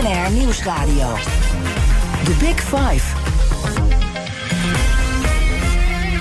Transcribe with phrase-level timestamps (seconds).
[0.00, 1.14] BNR Nieuwsradio.
[2.24, 3.16] The Big Five.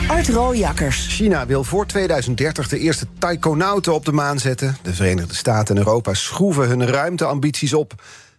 [0.07, 1.07] Art Rooijakkers.
[1.15, 4.77] China wil voor 2030 de eerste taikonauten op de maan zetten.
[4.81, 7.93] De Verenigde Staten en Europa schroeven hun ruimteambities op.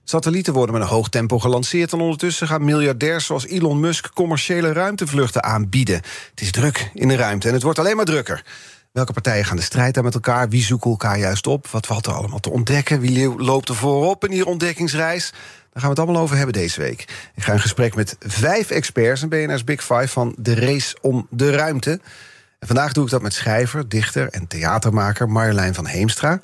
[0.04, 1.92] Satellieten worden met een hoog tempo gelanceerd...
[1.92, 4.10] en ondertussen gaan miljardairs zoals Elon Musk...
[4.14, 5.96] commerciële ruimtevluchten aanbieden.
[6.30, 8.44] Het is druk in de ruimte en het wordt alleen maar drukker.
[8.92, 10.48] Welke partijen gaan de strijd aan met elkaar?
[10.48, 11.66] Wie zoeken elkaar juist op?
[11.66, 13.00] Wat valt er allemaal te ontdekken?
[13.00, 15.30] Wie loopt er voorop in die ontdekkingsreis?
[15.30, 15.40] Daar
[15.72, 17.00] gaan we het allemaal over hebben deze week.
[17.34, 20.08] Ik ga in gesprek met vijf experts in BNR's Big Five...
[20.08, 22.00] van de race om de ruimte.
[22.58, 26.40] En vandaag doe ik dat met schrijver, dichter en theatermaker Marjolein van Heemstra.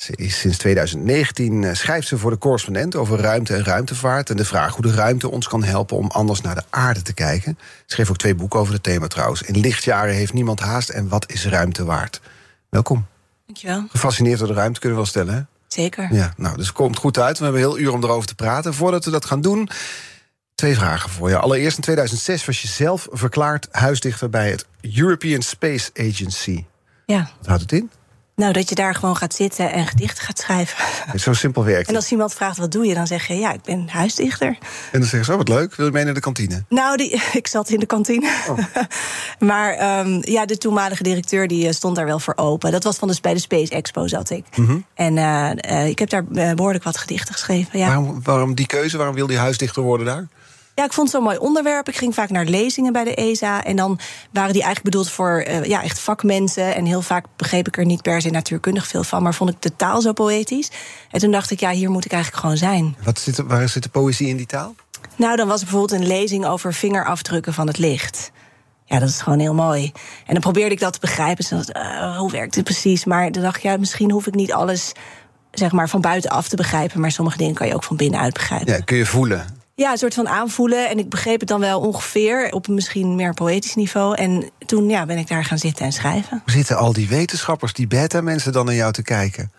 [0.00, 4.30] Ze is sinds 2019 eh, schrijft ze voor de correspondent over ruimte en ruimtevaart.
[4.30, 7.12] En de vraag hoe de ruimte ons kan helpen om anders naar de aarde te
[7.12, 7.58] kijken.
[7.60, 9.42] Ze schreef ook twee boeken over het thema trouwens.
[9.42, 12.20] In lichtjaren heeft niemand haast en wat is ruimte waard?
[12.68, 13.06] Welkom.
[13.46, 13.84] Dankjewel.
[13.88, 15.42] Gefascineerd door de ruimte kunnen we wel stellen, hè?
[15.66, 16.14] Zeker.
[16.14, 17.38] Ja, nou, dus het komt goed uit.
[17.38, 18.74] We hebben een heel uur om erover te praten.
[18.74, 19.68] Voordat we dat gaan doen,
[20.54, 21.38] twee vragen voor je.
[21.38, 26.64] Allereerst in 2006 was je zelf verklaard huisdichter bij het European Space Agency.
[27.06, 27.30] Ja.
[27.38, 27.90] Wat houdt het in?
[28.40, 30.76] Nou, dat je daar gewoon gaat zitten en gedichten gaat schrijven.
[31.20, 33.62] Zo simpel werkt En als iemand vraagt wat doe je, dan zeg je ja, ik
[33.62, 34.48] ben huisdichter.
[34.92, 36.64] En dan zeggen ze, oh, wat leuk, wil je mee naar de kantine?
[36.68, 38.32] Nou, die, ik zat in de kantine.
[38.48, 38.58] Oh.
[39.50, 42.72] maar ehm, ja, de toenmalige directeur die eh, stond daar wel voor open.
[42.72, 44.44] Dat was van de, bij de Space Expo zat ik.
[44.56, 44.78] Mhm.
[44.94, 47.78] En eh, eh, ik heb daar eh, behoorlijk wat gedichten geschreven.
[47.78, 47.86] Ja.
[47.86, 48.96] Waarom, waarom die keuze?
[48.96, 50.28] Waarom wilde je huisdichter worden daar?
[50.80, 51.88] Ja, ik vond het zo'n mooi onderwerp.
[51.88, 53.64] Ik ging vaak naar lezingen bij de ESA.
[53.64, 53.98] En dan
[54.32, 56.74] waren die eigenlijk bedoeld voor eh, ja, echt vakmensen.
[56.74, 59.22] En heel vaak begreep ik er niet per se natuurkundig veel van.
[59.22, 60.70] Maar vond ik de taal zo poëtisch.
[61.10, 62.96] En toen dacht ik, ja, hier moet ik eigenlijk gewoon zijn.
[63.04, 64.74] Wat zit er, waar zit de poëzie in die taal?
[65.16, 68.30] Nou, dan was er bijvoorbeeld een lezing over vingerafdrukken van het licht.
[68.84, 69.92] Ja, dat is gewoon heel mooi.
[70.26, 71.44] En dan probeerde ik dat te begrijpen.
[71.48, 73.04] Dus dacht hoe werkt het precies?
[73.04, 74.92] Maar dan dacht ik, ja, misschien hoef ik niet alles
[75.50, 77.00] zeg maar, van buitenaf te begrijpen.
[77.00, 78.72] Maar sommige dingen kan je ook van binnenuit begrijpen.
[78.72, 79.59] Ja, kun je voelen.
[79.80, 80.88] Ja, een soort van aanvoelen.
[80.88, 84.16] En ik begreep het dan wel ongeveer op een misschien meer poëtisch niveau.
[84.16, 86.40] En toen ja, ben ik daar gaan zitten en schrijven.
[86.44, 89.52] Hoe zitten al die wetenschappers, die beta-mensen dan naar jou te kijken?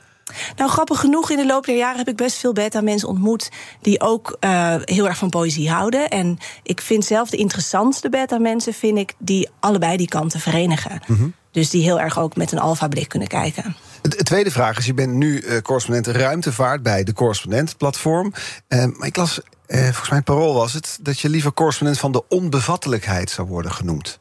[0.56, 3.50] Nou, grappig genoeg, in de loop der jaren heb ik best veel beta-mensen ontmoet...
[3.82, 6.10] die ook uh, heel erg van poëzie houden.
[6.10, 8.74] En ik vind zelf de interessantste beta-mensen...
[8.74, 11.02] vind ik die allebei die kanten verenigen.
[11.08, 11.34] Mm -hmm.
[11.52, 13.76] Dus die heel erg ook met een alfa-blik kunnen kijken.
[14.02, 16.84] De tweede vraag is, je bent nu uh, correspondent ruimtevaart...
[16.84, 18.34] bij de Correspondent-platform.
[18.70, 19.42] Uh, maar ik las,
[19.80, 21.00] volgens mijn parool was het...
[21.02, 24.20] dat je liever correspondent van de onbevattelijkheid zou worden genoemd.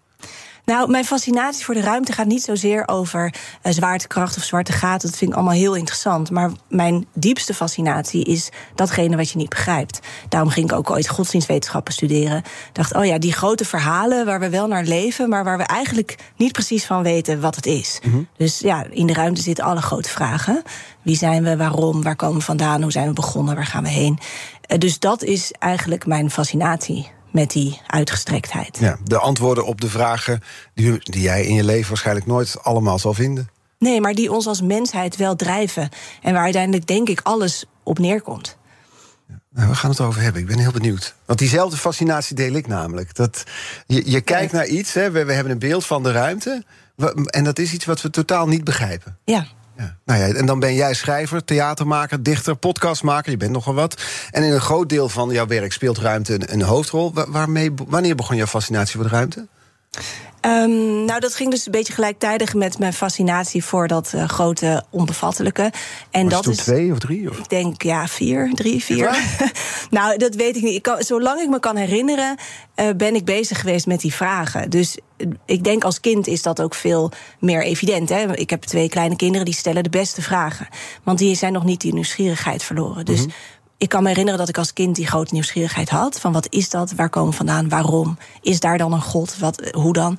[0.64, 5.08] Nou, mijn fascinatie voor de ruimte gaat niet zozeer over uh, zwaartekracht of zwarte gaten.
[5.08, 6.30] Dat vind ik allemaal heel interessant.
[6.30, 10.00] Maar mijn diepste fascinatie is datgene wat je niet begrijpt.
[10.28, 12.36] Daarom ging ik ook ooit godsdienstwetenschappen studeren.
[12.38, 15.64] Ik dacht, oh ja, die grote verhalen waar we wel naar leven, maar waar we
[15.64, 17.98] eigenlijk niet precies van weten wat het is.
[18.02, 18.28] Mm -hmm.
[18.36, 20.62] Dus ja, in de ruimte zitten alle grote vragen.
[21.02, 23.88] Wie zijn we, waarom, waar komen we vandaan, hoe zijn we begonnen, waar gaan we
[23.88, 24.18] heen?
[24.70, 28.78] Uh, dus dat is eigenlijk mijn fascinatie met die uitgestrektheid.
[28.81, 30.41] Ja, de antwoorden op de vragen
[30.75, 33.48] die, die jij in je leven waarschijnlijk nooit allemaal zal vinden.
[33.78, 35.88] Nee, maar die ons als mensheid wel drijven.
[36.22, 38.59] En waar uiteindelijk, denk ik, alles op neerkomt.
[39.53, 40.42] Nou, we gaan het over hebben.
[40.42, 41.14] Ik ben heel benieuwd.
[41.25, 43.14] Want diezelfde fascinatie deel ik namelijk.
[43.14, 43.44] Dat
[43.86, 46.64] je, je kijkt naar iets, hè, we, we hebben een beeld van de ruimte.
[47.26, 49.19] En dat is iets wat we totaal niet begrijpen.
[49.25, 49.47] Ja.
[50.04, 53.30] Nou ja, en dan ben jij schrijver, theatermaker, dichter, podcastmaker.
[53.30, 54.02] Je bent nogal wat.
[54.30, 57.12] En in een groot deel van jouw werk speelt ruimte een, hoofdrol.
[57.28, 59.46] Waarmee, wanneer begon jouw fascinatie voor ruimte?
[60.46, 64.84] Um, nou, dat ging dus een beetje gelijktijdig met mijn fascinatie voor dat uh, grote
[64.90, 65.72] onbevattelijke.
[66.10, 66.58] En Was dat toen is.
[66.58, 67.30] twee of drie?
[67.30, 67.38] Of?
[67.38, 69.18] Ik denk ja, vier, drie, vier.
[69.91, 70.74] nou, dat weet ik niet.
[70.74, 72.36] Ik kan, zolang ik me kan herinneren,
[72.76, 74.70] uh, ben ik bezig geweest met die vragen.
[74.70, 74.98] Dus
[75.47, 78.09] ik denk als kind is dat ook veel meer evident.
[78.09, 78.36] Hè?
[78.36, 80.68] Ik heb twee kleine kinderen die stellen de beste vragen.
[81.03, 83.04] Want die zijn nog niet die nieuwsgierigheid verloren.
[83.04, 83.18] Dus.
[83.18, 86.21] Mm-hmm ik kan me herinneren dat ik als kind die grote nieuwsgierigheid had.
[86.21, 86.92] Van wat is dat?
[86.92, 87.68] Waar komen we vandaan?
[87.68, 88.18] Waarom?
[88.41, 89.38] Is daar dan een god?
[89.38, 90.18] Wat, hoe dan?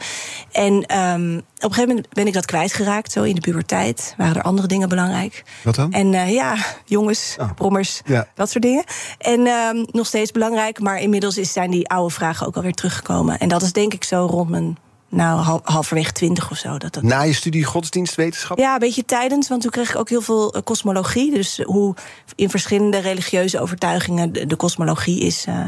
[0.52, 3.12] En um, op een gegeven moment ben ik dat kwijtgeraakt.
[3.12, 5.44] Zo in de puberteit waren er andere dingen belangrijk.
[5.64, 5.92] Wat dan?
[5.92, 6.56] En uh, ja,
[6.86, 7.54] jongens, oh.
[7.56, 8.28] brommers, ja.
[8.36, 8.84] dat soort dingen.
[9.18, 10.80] En um, nog steeds belangrijk.
[10.80, 13.40] Maar inmiddels zijn die oude vragen ook alweer teruggekomen.
[13.40, 14.78] En dat is denk ik zo rond mijn
[15.12, 16.78] nou, halverwege twintig of zo.
[16.78, 17.04] Dat dat...
[17.04, 18.58] Na je studie godsdienstwetenschap?
[18.58, 21.32] Ja, een beetje tijdens, want toen kreeg ik ook heel veel uh, kosmologie.
[21.32, 21.96] Dus hoe
[22.36, 25.66] in verschillende religieuze overtuigingen de, de kosmologie is uh,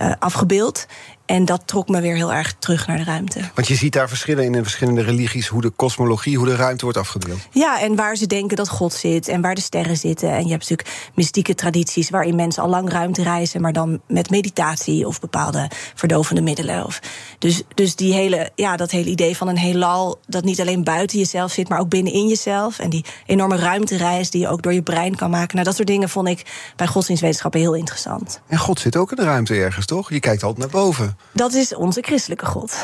[0.00, 0.86] uh, afgebeeld.
[1.26, 3.40] En dat trok me weer heel erg terug naar de ruimte.
[3.54, 6.84] Want je ziet daar verschillen in de verschillende religies, hoe de kosmologie, hoe de ruimte
[6.84, 7.38] wordt afgebeeld.
[7.50, 10.30] Ja, en waar ze denken dat God zit en waar de sterren zitten.
[10.30, 14.30] En je hebt natuurlijk mystieke tradities waarin mensen al lang ruimte reizen, maar dan met
[14.30, 16.84] meditatie of bepaalde verdovende middelen.
[16.84, 17.00] Of,
[17.38, 21.18] dus, dus die hele, ja, dat hele idee van een heelal dat niet alleen buiten
[21.18, 22.78] jezelf zit, maar ook binnenin jezelf.
[22.78, 25.54] En die enorme ruimtereis die je ook door je brein kan maken.
[25.54, 28.40] Nou, dat soort dingen vond ik bij godsdienstwetenschappen heel interessant.
[28.46, 30.10] En God zit ook in de ruimte ergens, toch?
[30.10, 31.15] Je kijkt altijd naar boven.
[31.32, 32.76] Dat is onze christelijke God.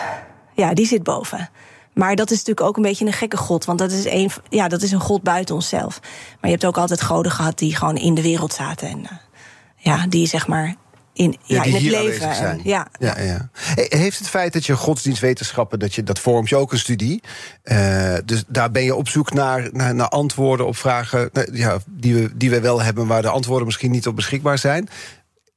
[0.54, 1.50] Ja, die zit boven.
[1.94, 3.64] Maar dat is natuurlijk ook een beetje een gekke God.
[3.64, 6.00] Want dat is een, ja, dat is een God buiten onszelf.
[6.02, 8.88] Maar je hebt ook altijd goden gehad die gewoon in de wereld zaten.
[8.88, 9.10] En uh,
[9.76, 10.74] ja, die zeg maar
[11.12, 12.30] in, ja, ja in het leven.
[12.30, 12.86] En, ja.
[12.98, 13.48] Ja, ja.
[13.74, 17.22] Heeft het feit dat je godsdienstwetenschappen, dat, je, dat vormt je ook een studie.
[17.64, 22.14] Uh, dus daar ben je op zoek naar, naar, naar antwoorden op vragen ja, die,
[22.14, 24.88] we, die we wel hebben, waar de antwoorden misschien niet op beschikbaar zijn.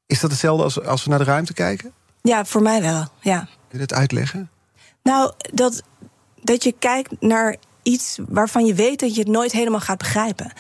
[0.06, 1.94] Is dat hetzelfde als, als we naar de ruimte kijken?
[2.26, 3.06] Ja, voor mij wel.
[3.20, 3.40] Ja.
[3.40, 4.50] Kun je dat uitleggen?
[5.04, 5.84] Nou, dat,
[6.42, 10.52] dat je kijkt naar iets waarvan je weet dat je het nooit helemaal gaat begrijpen.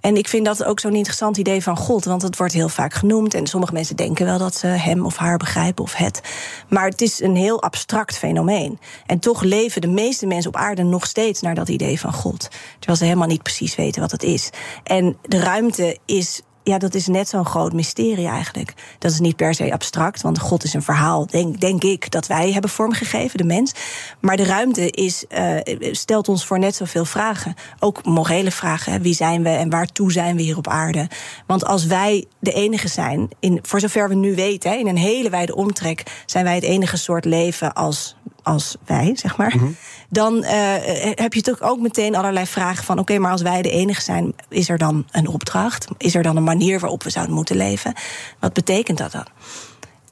[0.00, 2.94] En ik vind dat ook zo'n interessant idee van God, want het wordt heel vaak
[2.94, 3.34] genoemd.
[3.34, 6.20] En sommige mensen denken wel dat ze hem of haar begrijpen of het.
[6.68, 8.78] Maar het is een heel abstract fenomeen.
[9.06, 12.48] En toch leven de meeste mensen op aarde nog steeds naar dat idee van God.
[12.78, 14.50] Terwijl ze helemaal niet precies weten wat het is.
[14.84, 18.74] En de ruimte is ja, dat is net zo'n groot mysterie eigenlijk.
[18.98, 22.26] Dat is niet per se abstract, want God is een verhaal, denk, denk ik, dat
[22.26, 23.72] wij hebben vormgegeven, de mens.
[24.20, 25.56] Maar de ruimte is, uh,
[25.92, 27.54] stelt ons voor net zoveel vragen.
[27.78, 29.02] Ook morele vragen.
[29.02, 31.08] Wie zijn we en waartoe zijn we hier op aarde?
[31.46, 34.96] Want als wij de enige zijn, in, voor zover we nu weten, hè, in een
[34.96, 38.16] hele wijde omtrek, zijn wij het enige soort leven als
[38.46, 39.52] als wij, zeg maar.
[39.54, 39.76] Mm-hmm.
[40.08, 40.50] Dan uh,
[41.14, 44.02] heb je toch ook meteen allerlei vragen van: oké, okay, maar als wij de enige
[44.02, 45.86] zijn, is er dan een opdracht?
[45.98, 47.94] Is er dan een manier waarop we zouden moeten leven?
[48.40, 49.26] Wat betekent dat dan?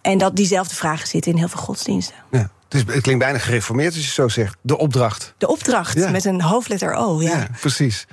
[0.00, 2.14] En dat diezelfde vragen zitten in heel veel godsdiensten.
[2.31, 2.50] Ja.
[2.74, 4.56] Dus het klinkt bijna gereformeerd als je zo zegt.
[4.60, 5.34] De opdracht.
[5.38, 6.10] De opdracht, ja.
[6.10, 7.20] met een hoofdletter O.
[7.20, 8.06] Ja, ja precies.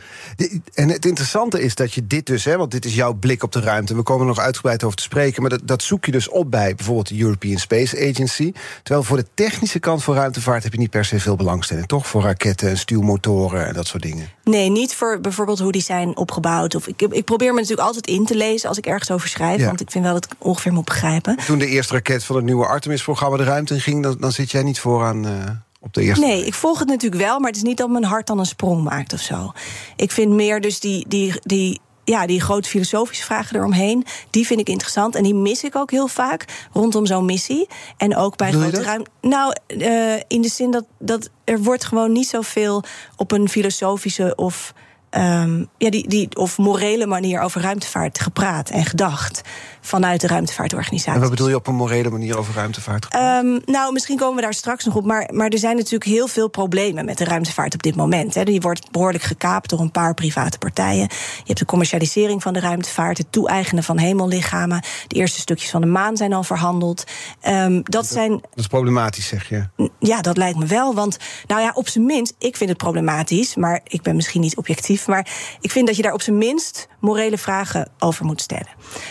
[0.74, 3.52] En het interessante is dat je dit dus, hè, want dit is jouw blik op
[3.52, 3.96] de ruimte.
[3.96, 5.42] We komen er nog uitgebreid over te spreken.
[5.42, 8.54] Maar dat, dat zoek je dus op bij bijvoorbeeld de European Space Agency.
[8.84, 12.08] Terwijl voor de technische kant van ruimtevaart heb je niet per se veel belangstelling, toch?
[12.08, 14.30] Voor raketten en stuwmotoren en dat soort dingen.
[14.52, 16.76] Nee, niet voor bijvoorbeeld hoe die zijn opgebouwd.
[16.76, 19.60] Of ik, ik probeer me natuurlijk altijd in te lezen als ik ergens over schrijf.
[19.60, 19.66] Ja.
[19.66, 21.38] Want ik vind wel dat ik ongeveer moet begrijpen.
[21.46, 24.52] Toen de eerste raket van het nieuwe Artemis-programma de ruimte in ging, dan, dan zit
[24.52, 25.26] jij niet vooraan.
[25.26, 25.32] Uh,
[25.80, 26.26] op de eerste.
[26.26, 28.46] Nee, ik volg het natuurlijk wel, maar het is niet dat mijn hart dan een
[28.46, 29.52] sprong maakt of zo.
[29.96, 34.60] Ik vind meer dus die, die, die ja, die grote filosofische vragen eromheen, die vind
[34.60, 35.16] ik interessant.
[35.16, 37.68] En die mis ik ook heel vaak rondom zo'n missie.
[37.98, 39.10] En ook bij grote ruimte.
[39.22, 42.84] Nou, uh, in de zin dat, dat er wordt gewoon niet zoveel
[43.16, 44.74] op een filosofische of.
[45.18, 49.42] Um, ja, die, die, of morele manier over ruimtevaart gepraat en gedacht
[49.82, 51.14] vanuit de ruimtevaartorganisatie.
[51.14, 53.16] En wat bedoel je op een morele manier over ruimtevaart?
[53.16, 55.06] Um, nou, misschien komen we daar straks nog op.
[55.06, 58.34] Maar, maar er zijn natuurlijk heel veel problemen met de ruimtevaart op dit moment.
[58.34, 58.44] Hè.
[58.44, 61.02] Die wordt behoorlijk gekaapt door een paar private partijen.
[61.38, 64.84] Je hebt de commercialisering van de ruimtevaart, het toe-eigenen van hemellichamen.
[65.08, 67.04] De eerste stukjes van de maan zijn al verhandeld.
[67.48, 68.32] Um, dat, dat, zijn.
[68.32, 69.68] Dat is problematisch, zeg je?
[70.00, 70.94] Ja, dat lijkt me wel.
[70.94, 71.18] Want,
[71.48, 73.56] nou ja, op zijn minst, ik vind het problematisch.
[73.56, 75.01] Maar ik ben misschien niet objectief.
[75.08, 75.28] Maar
[75.62, 78.70] ik vind dat je daar op zijn minst morele vragen over moet stellen.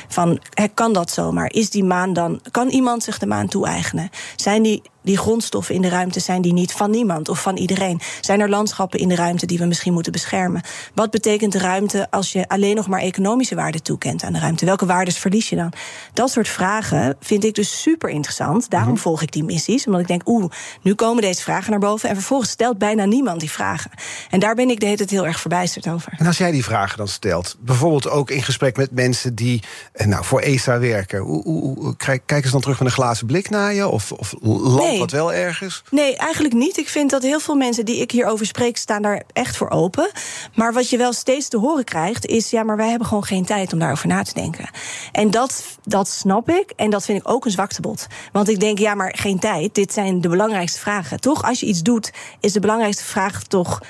[0.08, 0.40] Van
[0.74, 1.52] kan dat zomaar?
[1.52, 2.40] Is die maan dan.
[2.50, 4.10] Kan iemand zich de maan toe-eigenen?
[4.36, 8.00] Zijn die die grondstoffen in de ruimte zijn die niet van niemand of van iedereen?
[8.20, 10.62] Zijn er landschappen in de ruimte die we misschien moeten beschermen?
[10.94, 14.64] Wat betekent de ruimte als je alleen nog maar economische waarde toekent aan de ruimte?
[14.64, 15.72] Welke waardes verlies je dan?
[16.12, 18.70] Dat soort vragen vind ik dus super interessant.
[18.70, 19.02] Daarom mm-hmm.
[19.02, 19.86] volg ik die missies.
[19.86, 20.50] Omdat ik denk, oeh,
[20.82, 22.08] nu komen deze vragen naar boven.
[22.08, 23.90] En vervolgens stelt bijna niemand die vragen.
[24.30, 26.12] En daar ben ik de hele tijd heel erg verbijsterd over.
[26.16, 30.24] En als jij die vragen dan stelt, bijvoorbeeld ook in gesprek met mensen die nou,
[30.24, 33.88] voor ESA werken, hoe, hoe, kijken ze dan terug met een glazen blik naar je?
[33.88, 34.98] Of, of land nee.
[34.98, 35.82] wat wel ergens?
[35.90, 36.76] Nee, eigenlijk niet.
[36.76, 40.10] Ik vind dat heel veel mensen die ik hierover spreek, staan daar echt voor open.
[40.54, 43.44] Maar wat je wel steeds te horen krijgt, is ja, maar wij hebben gewoon geen
[43.44, 44.70] tijd om daarover na te denken.
[45.12, 46.72] En dat, dat snap ik.
[46.76, 48.06] En dat vind ik ook een zwaktebod.
[48.32, 49.74] Want ik denk, ja, maar geen tijd.
[49.74, 51.20] Dit zijn de belangrijkste vragen.
[51.20, 53.80] Toch, als je iets doet, is de belangrijkste vraag toch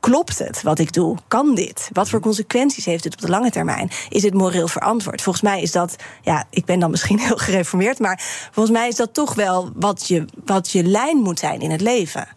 [0.00, 1.16] Klopt het wat ik doe?
[1.28, 1.88] Kan dit?
[1.92, 3.90] Wat voor consequenties heeft het op de lange termijn?
[4.08, 5.22] Is het moreel verantwoord?
[5.22, 8.96] Volgens mij is dat, ja, ik ben dan misschien heel gereformeerd, maar volgens mij is
[8.96, 12.28] dat toch wel wat je, wat je lijn moet zijn in het leven.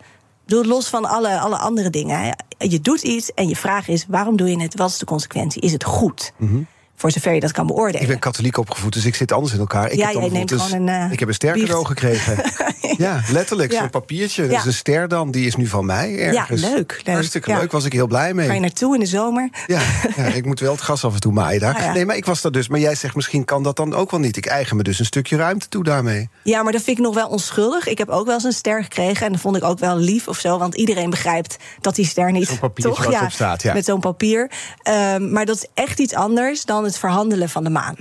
[0.45, 2.35] Bedoel, los van alle, alle andere dingen.
[2.57, 4.75] Je doet iets en je vraag is: waarom doe je het?
[4.75, 5.61] Wat is de consequentie?
[5.61, 6.33] Is het goed?
[6.37, 6.67] Mm -hmm.
[7.01, 8.01] Voor zover je dat kan beoordelen.
[8.01, 9.91] Ik ben katholiek opgevoed, dus ik zit anders in elkaar.
[9.91, 11.05] Ik ja, heb jij neemt dus, gewoon een.
[11.05, 12.37] Uh, ik heb een sterker oog gekregen.
[12.97, 13.71] Ja, letterlijk.
[13.71, 13.79] Ja.
[13.79, 14.47] Zo'n papiertje.
[14.47, 15.31] Is een ster dan.
[15.31, 16.61] Die is nu van mij ergens.
[16.61, 17.13] Ja, leuk, leuk.
[17.13, 17.71] Hartstikke leuk.
[17.71, 18.47] Was ik heel blij mee.
[18.47, 19.49] Ga je naartoe in de zomer?
[19.67, 19.81] Ja,
[20.15, 21.69] ja, ik moet wel het gas af en toe maaien daar.
[21.81, 21.93] Ah.
[21.93, 22.67] Nee, maar ik was daar dus.
[22.67, 24.37] Maar jij zegt misschien kan dat dan ook wel niet.
[24.37, 26.29] Ik eigen me dus een stukje ruimte toe daarmee.
[26.43, 27.87] Ja, maar dat vind ik nog wel onschuldig.
[27.87, 29.25] Ik heb ook wel eens een ster gekregen.
[29.25, 30.57] En dat vond ik ook wel lief of zo.
[30.57, 32.47] Want iedereen begrijpt dat die ster niet.
[32.47, 33.11] Zo'n toch?
[33.11, 33.73] ja, staat, ja.
[33.73, 34.51] Met zo'n papier.
[34.81, 37.95] Ehm, maar dat is echt iets anders dan het verhandelen van de maan.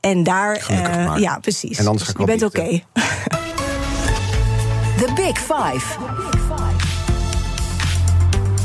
[0.00, 0.60] En daar.
[0.60, 1.20] Gelukkig eh, maar.
[1.20, 1.78] ja, precies.
[1.78, 2.68] En anders Dus ga ik je bent oké.
[5.00, 5.98] The Big Five.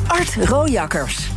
[0.07, 1.29] Art Rojakkers.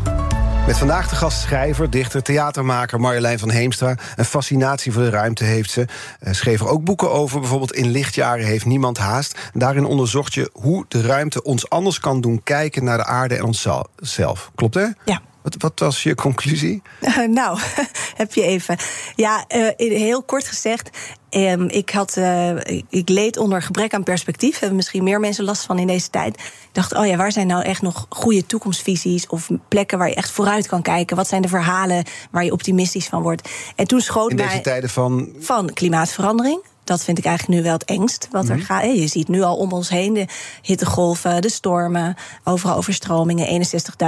[0.66, 3.96] Met vandaag de gast schrijver, dichter, theatermaker Marjolein van Heemstra.
[4.16, 5.86] Een fascinatie voor de ruimte heeft ze.
[6.20, 7.40] Eh, schreef er ook boeken over.
[7.40, 9.38] Bijvoorbeeld In lichtjaren heeft niemand haast.
[9.52, 13.44] Daarin onderzocht je hoe de ruimte ons anders kan doen kijken naar de aarde en
[13.44, 14.50] onszelf.
[14.54, 14.86] Klopt hè?
[15.04, 15.20] Ja.
[15.44, 16.82] Wat, wat was je conclusie?
[17.30, 17.58] nou,
[18.22, 18.76] heb je even.
[19.16, 20.90] Ja, eh, heel kort gezegd.
[21.30, 22.56] ehm, ik, had, eh,
[22.88, 24.58] ik- leed onder gebrek aan perspectief.
[24.58, 26.34] Hebben misschien meer mensen last van in deze tijd.
[26.38, 29.26] Ik dacht, oh ja, waar zijn nou echt nog goede toekomstvisies?
[29.26, 31.16] Of plekken waar je echt vooruit kan kijken?
[31.16, 33.48] Wat zijn de verhalen waar je optimistisch van wordt?
[33.76, 36.62] En toen schoot In mij deze tijden van van klimaatverandering.
[36.84, 38.82] Dat vind ik eigenlijk nu wel het engst wat er gaat.
[38.82, 40.26] Eh, Je ziet nu al om ons heen de
[40.62, 43.66] hittegolven, de stormen, overal overstromingen.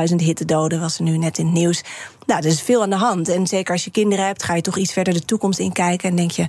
[0.08, 1.82] 61.000 hittedoden was er nu net in het nieuws.
[2.26, 3.28] Nou, er is veel aan de hand.
[3.28, 6.08] En zeker als je kinderen hebt, ga je toch iets verder de toekomst inkijken.
[6.08, 6.46] En denk je,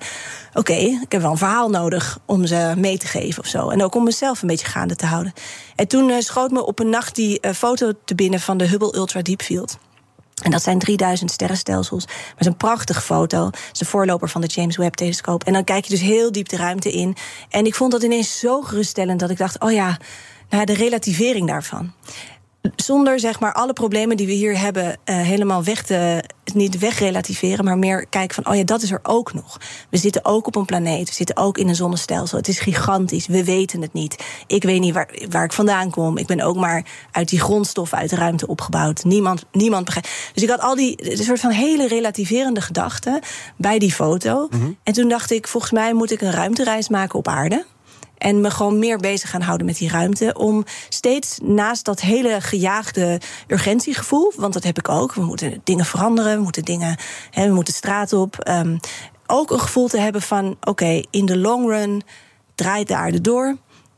[0.53, 3.69] oké, ik heb wel een verhaal nodig om ze mee te geven of zo.
[3.69, 5.33] En ook om mezelf een beetje gaande te houden.
[5.75, 8.67] En toen eh, schoot me op een nacht die eh, foto te binnen van de
[8.67, 9.77] Hubble Ultra Deep Field.
[10.43, 12.05] En dat zijn 3000 sterrenstelsels.
[12.05, 13.45] Maar het is een prachtige foto.
[13.45, 15.43] Het is de voorloper van de James Webb-telescoop.
[15.43, 17.15] En dan kijk je dus heel diep de ruimte in.
[17.49, 19.97] En ik vond dat ineens zo geruststellend dat ik dacht: oh ja,
[20.49, 21.93] nou, de relativering daarvan.
[22.75, 26.23] Zonder zeg maar alle problemen die we hier hebben eh, helemaal weg te.
[26.53, 29.57] niet wegrelativeren, maar meer kijken van: oh ja, dat is er ook nog.
[29.89, 32.37] We zitten ook op een planeet, we zitten ook in een zonnestelsel.
[32.37, 34.23] Het is gigantisch, we weten het niet.
[34.47, 36.17] Ik weet niet waar, waar ik vandaan kom.
[36.17, 39.03] Ik ben ook maar uit die grondstoffen uit de ruimte opgebouwd.
[39.03, 40.09] Niemand, niemand begrijpt.
[40.33, 43.19] Dus ik had al die een soort van hele relativerende gedachten
[43.57, 44.49] bij die foto.
[44.83, 47.65] En toen dacht ik: volgens mij moet ik een ruimtereis maken op aarde.
[48.17, 50.33] En me gewoon meer bezig gaan houden met die ruimte.
[50.33, 55.13] Om steeds naast dat hele gejaagde urgentiegevoel, want dat heb ik ook.
[55.13, 56.97] We moeten dingen veranderen, we moeten dingen,
[57.31, 58.39] hè, we moeten straat op.
[58.39, 58.77] ehm,
[59.27, 62.01] ook een gevoel te hebben van: oké, in de long run
[62.55, 63.57] draait de aarde door.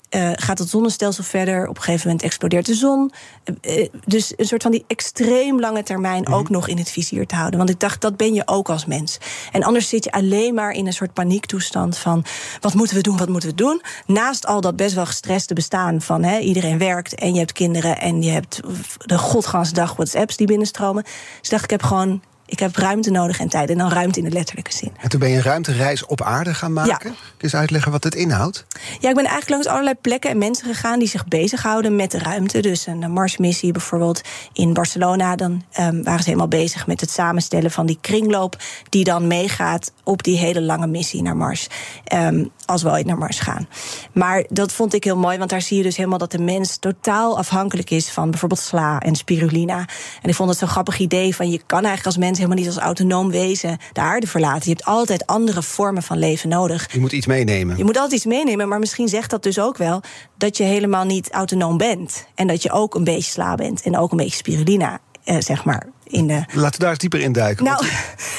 [0.09, 1.67] Eh, gaat het zonnestelsel verder.
[1.67, 3.11] Op een gegeven moment explodeert de zon.
[3.43, 7.27] Eh, eh, dus een soort van die extreem lange termijn ook nog in het vizier
[7.27, 7.57] te houden.
[7.57, 9.17] Want ik dacht, dat ben je ook als mens.
[9.51, 12.25] En anders zit je alleen maar in een soort paniektoestand van...
[12.59, 13.81] wat moeten we doen, wat moeten we doen?
[14.05, 16.23] Naast al dat best wel gestreste bestaan van...
[16.23, 17.99] Hè, iedereen werkt en je hebt kinderen...
[17.99, 18.59] en je hebt
[19.05, 21.03] de godganse dag WhatsApps die binnenstromen.
[21.39, 22.21] Dus dacht ik, ik heb gewoon...
[22.49, 23.69] Ik heb ruimte nodig en tijd.
[23.69, 24.91] En dan ruimte in de letterlijke zin.
[24.97, 26.89] En toen ben je een ruimtereis op aarde gaan maken.
[26.91, 26.97] Ja.
[26.97, 28.65] Kun je eens uitleggen wat het inhoudt?
[28.99, 32.19] Ja, ik ben eigenlijk langs allerlei plekken en mensen gegaan die zich bezighouden met de
[32.19, 32.59] ruimte.
[32.59, 34.21] Dus een Marsmissie bijvoorbeeld
[34.53, 35.35] in Barcelona.
[35.35, 38.57] Dan ehm, waren ze helemaal bezig met het samenstellen van die kringloop.
[38.89, 41.67] Die dan meegaat op die hele lange missie naar Mars.
[42.03, 43.67] Ehm, als we ooit naar Mars gaan.
[44.11, 46.77] Maar dat vond ik heel mooi, want daar zie je dus helemaal dat de mens
[46.77, 49.77] totaal afhankelijk is van bijvoorbeeld sla en spirulina.
[50.21, 52.67] En ik vond het zo'n grappig idee van je kan eigenlijk als mens helemaal niet
[52.67, 54.61] als autonoom wezen de aarde verlaten.
[54.63, 56.93] Je hebt altijd andere vormen van leven nodig.
[56.93, 57.77] Je moet iets meenemen.
[57.77, 60.01] Je moet altijd iets meenemen, maar misschien zegt dat dus ook wel
[60.37, 62.25] dat je helemaal niet autonoom bent.
[62.35, 65.65] En dat je ook een beetje sla bent en ook een beetje spirulina, eh, zeg
[65.65, 65.87] maar.
[66.03, 66.43] In de...
[66.53, 67.63] Laten we daar eens dieper in duiken.
[67.65, 67.91] Nou, want-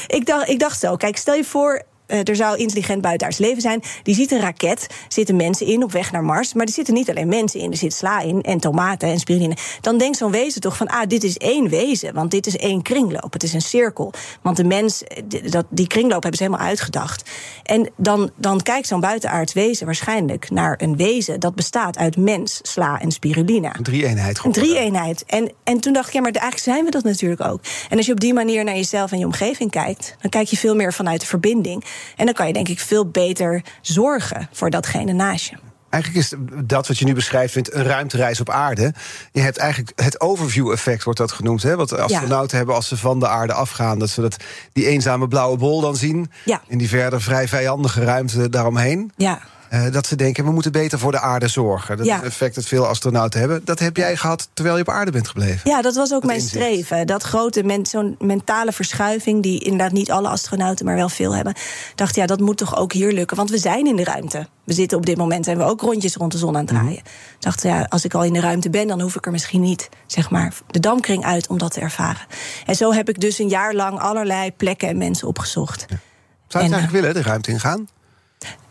[0.19, 0.97] ik dacht, ik dacht zo.
[0.97, 1.83] Kijk, stel je voor.
[2.11, 3.83] Eh, er zou intelligent buitenaards leven zijn.
[4.03, 6.55] Die ziet een raket, zitten mensen in op weg naar Mars.
[6.55, 9.57] Maar er zitten niet alleen mensen in, er zit sla in en tomaten en spiruline.
[9.81, 12.15] Dan denkt zo'n wezen toch van, ah, dit is één wezen.
[12.15, 14.13] Want dit is één kringloop, het is een cirkel.
[14.43, 17.31] Want de mens, eh, die- dat, die kringloop hebben ze helemaal uitgedacht.
[17.63, 21.41] En dan, dan kijkt zo'n buitenaards wezen waarschijnlijk naar een wezen...
[21.41, 23.77] dat bestaat uit mens, sla en spirulina.
[23.77, 25.25] Een drie-eenheid Een drie-eenheid.
[25.27, 27.61] En, en toen dacht ik, ja, maar eigenlijk zijn we dat natuurlijk ook.
[27.89, 30.57] En als je op die manier naar jezelf en je omgeving kijkt, dan kijk je
[30.57, 31.85] veel meer vanuit de verbinding.
[32.17, 35.57] En dan kan je denk ik veel beter zorgen voor datgene naast je.
[35.91, 38.95] Eigenlijk is dat wat je nu beschrijft, vindt een ruimtereis op aarde.
[39.33, 41.63] Je hebt eigenlijk het overview-effect, wordt dat genoemd.
[41.63, 41.77] Hè?
[41.77, 43.99] Wat astronauten hebben als ze van de aarde afgaan.
[43.99, 44.37] Dat ze dat,
[44.73, 46.31] die eenzame blauwe bol dan zien.
[46.45, 46.63] Ja.
[46.67, 49.13] In die verder vrij vijandige ruimte daaromheen.
[49.17, 49.41] Ja.
[49.71, 51.97] Eh, dat ze denken, we moeten beter voor de aarde zorgen.
[51.97, 52.15] Dat Ja.
[52.15, 53.61] is een effect dat veel astronauten hebben.
[53.65, 55.71] Dat heb jij gehad terwijl je op aarde bent gebleven.
[55.71, 56.65] Ja, dat was ook Dat mijn inzicht.
[56.65, 57.07] streven.
[57.07, 61.55] Dat grote, men, zo'n mentale verschuiving, die inderdaad niet alle astronauten, maar wel veel hebben.
[61.95, 63.37] Dacht, ja, dat moet toch ook hier lukken.
[63.37, 64.49] Want we zijn in de ruimte.
[64.65, 66.81] We zitten op dit moment en we ook rondjes rond de zon aan het Mhm.
[66.83, 67.03] draaien.
[67.39, 69.89] Dacht, ja, als ik al in de ruimte ben, dan hoef ik er misschien niet,
[70.07, 72.27] zeg maar, de damkring uit om dat te ervaren.
[72.67, 75.85] En zo heb ik dus een jaar lang allerlei plekken en mensen opgezocht.
[75.89, 77.89] Zou je het eigenlijk willen, de ruimte ingaan?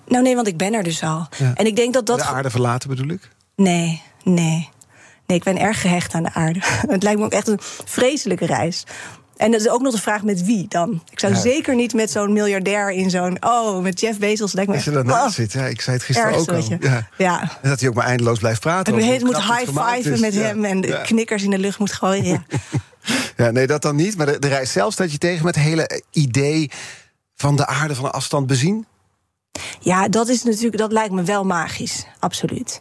[0.09, 1.27] Nou nee, want ik ben er dus al.
[1.55, 2.17] En ik denk dat dat.
[2.19, 3.29] De aarde verlaten bedoel ik?
[3.55, 4.69] Nee, nee.
[5.25, 6.59] Nee, ik ben erg gehecht aan de aarde.
[6.95, 8.83] Het lijkt me ook echt een vreselijke reis.
[9.37, 11.03] En dat is ook nog de vraag met wie dan.
[11.09, 11.39] Ik zou Ja.
[11.39, 13.37] zeker niet met zo'n miljardair in zo'n...
[13.39, 14.53] Oh, met Jeff Bezos.
[14.53, 16.57] Lijkt me Als je daarnaast oh, zit, ja, ik zei het gisteren ook al.
[16.57, 17.07] je- Ja.
[17.17, 17.41] Ja.
[17.61, 18.93] En dat hij ook maar eindeloos blijft praten.
[18.99, 22.25] En hoe moet high-fiven met hem en de knikkers in de lucht moet gooien.
[22.25, 22.43] Ja.
[23.37, 24.17] Ja, nee, dat dan niet.
[24.17, 26.71] Maar de, de reis zelf staat je tegen met het hele idee
[27.35, 28.85] van de aarde van een afstand bezien.
[29.79, 32.79] Ja, dat is natuurlijk, dat lijkt me wel magisch, absoluut.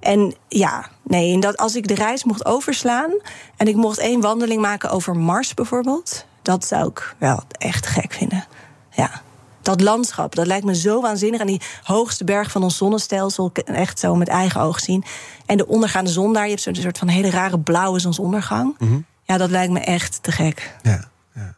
[0.00, 3.10] En ja, nee, en dat als ik de reis mocht overslaan
[3.56, 8.12] en ik mocht één wandeling maken over Mars bijvoorbeeld, dat zou ik wel echt gek
[8.12, 8.44] vinden.
[8.90, 9.22] Ja.
[9.62, 11.40] Dat landschap, dat lijkt me zo waanzinnig.
[11.40, 15.04] En die hoogste berg van ons zonnestelsel, echt zo met eigen oog zien.
[15.46, 18.76] En de ondergaande zon daar, je hebt zo'n soort van hele rare blauwe zonsondergang.
[19.22, 20.76] Ja, dat lijkt me echt te gek.
[20.82, 21.56] Ja, ja.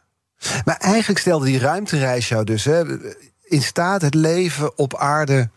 [0.65, 2.83] Maar eigenlijk stelde die ruimtereis jou dus hè,
[3.53, 5.49] in staat het leven op aarde.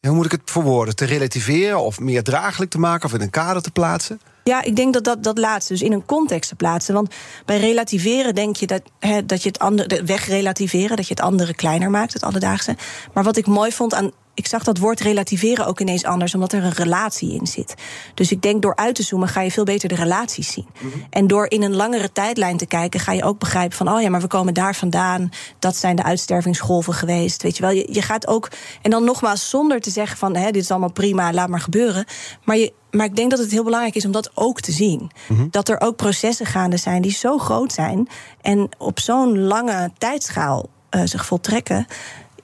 [0.00, 0.96] Hoe moet ik het verwoorden?
[0.96, 4.20] Te relativeren of meer draaglijk te maken of in een kader te plaatsen?
[4.44, 6.94] Ja, ik denk dat dat, dat laatste, dus in een context te plaatsen.
[6.94, 8.82] Want bij relativeren denk je dat,
[9.26, 12.76] dat je het andere, de- wegrelativeren, dat je het andere kleiner maakt, het alledaagse.
[13.14, 14.10] Maar wat ik mooi vond aan.
[14.34, 17.74] Ik zag dat woord relativeren ook ineens anders, omdat er een relatie in zit.
[18.14, 20.66] Dus ik denk door uit te zoomen ga je veel beter de relaties zien.
[21.10, 24.08] En door in een langere tijdlijn te kijken, ga je ook begrijpen van, oh ja,
[24.08, 25.30] maar we komen daar vandaan.
[25.58, 27.42] Dat zijn de uitstervingsgolven geweest.
[27.42, 28.48] Weet je wel, je, je gaat ook.
[28.82, 32.04] En dan nogmaals, zonder te zeggen van, hè, dit is allemaal prima, laat maar gebeuren.
[32.44, 35.10] Maar je, maar ik denk dat het heel belangrijk is om dat ook te zien.
[35.50, 38.08] Dat er ook processen gaande zijn die zo groot zijn
[38.40, 41.86] en op zo'n lange tijdschaal eh, zich voltrekken,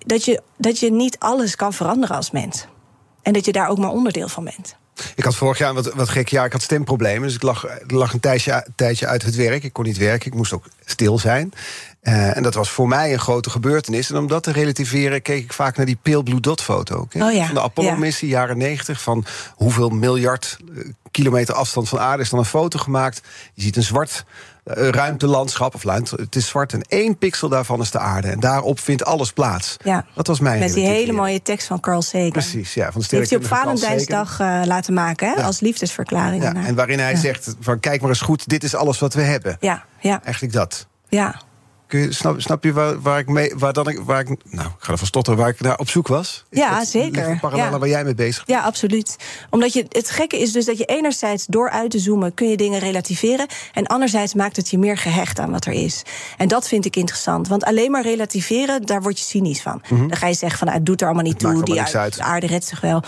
[0.06, 2.66] dat je, dat je niet alles kan veranderen als mens.
[3.22, 4.76] En dat je daar ook maar onderdeel van bent.
[5.14, 6.46] Ik had vorig jaar wat, wat gek jaar.
[6.46, 7.22] Ik had stemproblemen.
[7.22, 9.64] Dus ik lag, lag een tijdje, tijdje uit het werk.
[9.64, 10.26] Ik kon niet werken.
[10.26, 11.52] Ik moest ook stil zijn.
[12.00, 14.10] Eh, en dat was voor mij een grote gebeurtenis.
[14.10, 16.96] En om dat te relativeren, keek ik vaak naar die Pale Blue Dot foto.
[16.96, 17.26] ook, hè?
[17.26, 19.02] Oh ja, Van de Apollo-missie, jaren 90.
[19.02, 23.22] Van hoeveel miljard eh, kilometer afstand van aarde is dan een foto gemaakt.
[23.54, 24.25] Je ziet een zwart
[24.75, 25.75] ruimtelandschap.
[25.75, 26.73] Of ruimte, het is zwart.
[26.73, 28.28] En één pixel daarvan is de aarde.
[28.28, 29.76] En daarop vindt alles plaats.
[29.85, 30.04] Ja.
[30.14, 32.30] Dat was mijn Met die hele mooie tekst van Carl Sagan.
[32.30, 32.93] Precies, ja.
[32.93, 33.47] Van de Die heeft hij op.
[33.47, 35.43] Valentijnsdag eh, laten maken, hè, Ja.
[35.47, 36.43] als liefdesverklaring.
[36.43, 39.23] Ja, en waarin hij zegt: van, kijk maar eens goed, dit is alles wat we
[39.23, 39.56] hebben.
[39.60, 40.86] Ja, ja, Eigenlijk dat.
[41.08, 41.41] ja.
[41.86, 44.68] Kun je, snap, snap je waar, waar ik mee, waar dan ik, waar ik, nou,
[44.68, 46.44] ik ga ervan stotteren, waar ik naar op zoek was?
[46.50, 47.38] Is Ja, zeker.
[47.40, 47.78] parallellen Ja.
[47.78, 48.58] waar jij mee bezig bent?
[48.58, 49.16] Ja, absoluut.
[49.50, 52.56] Omdat je, het gekke is dus dat je enerzijds door uit te zoomen kun je
[52.56, 53.46] dingen relativeren.
[53.72, 56.02] En anderzijds maakt het je meer gehecht aan wat er is.
[56.36, 57.49] En dat vind ik interessant.
[57.49, 59.82] Want alleen maar relativeren, daar word je cynisch van.
[59.88, 61.62] Dan ga je zeggen van nou, het doet er allemaal niet Het toe.
[61.64, 62.14] Die uit- uit.
[62.16, 63.02] de aarde redt zich wel.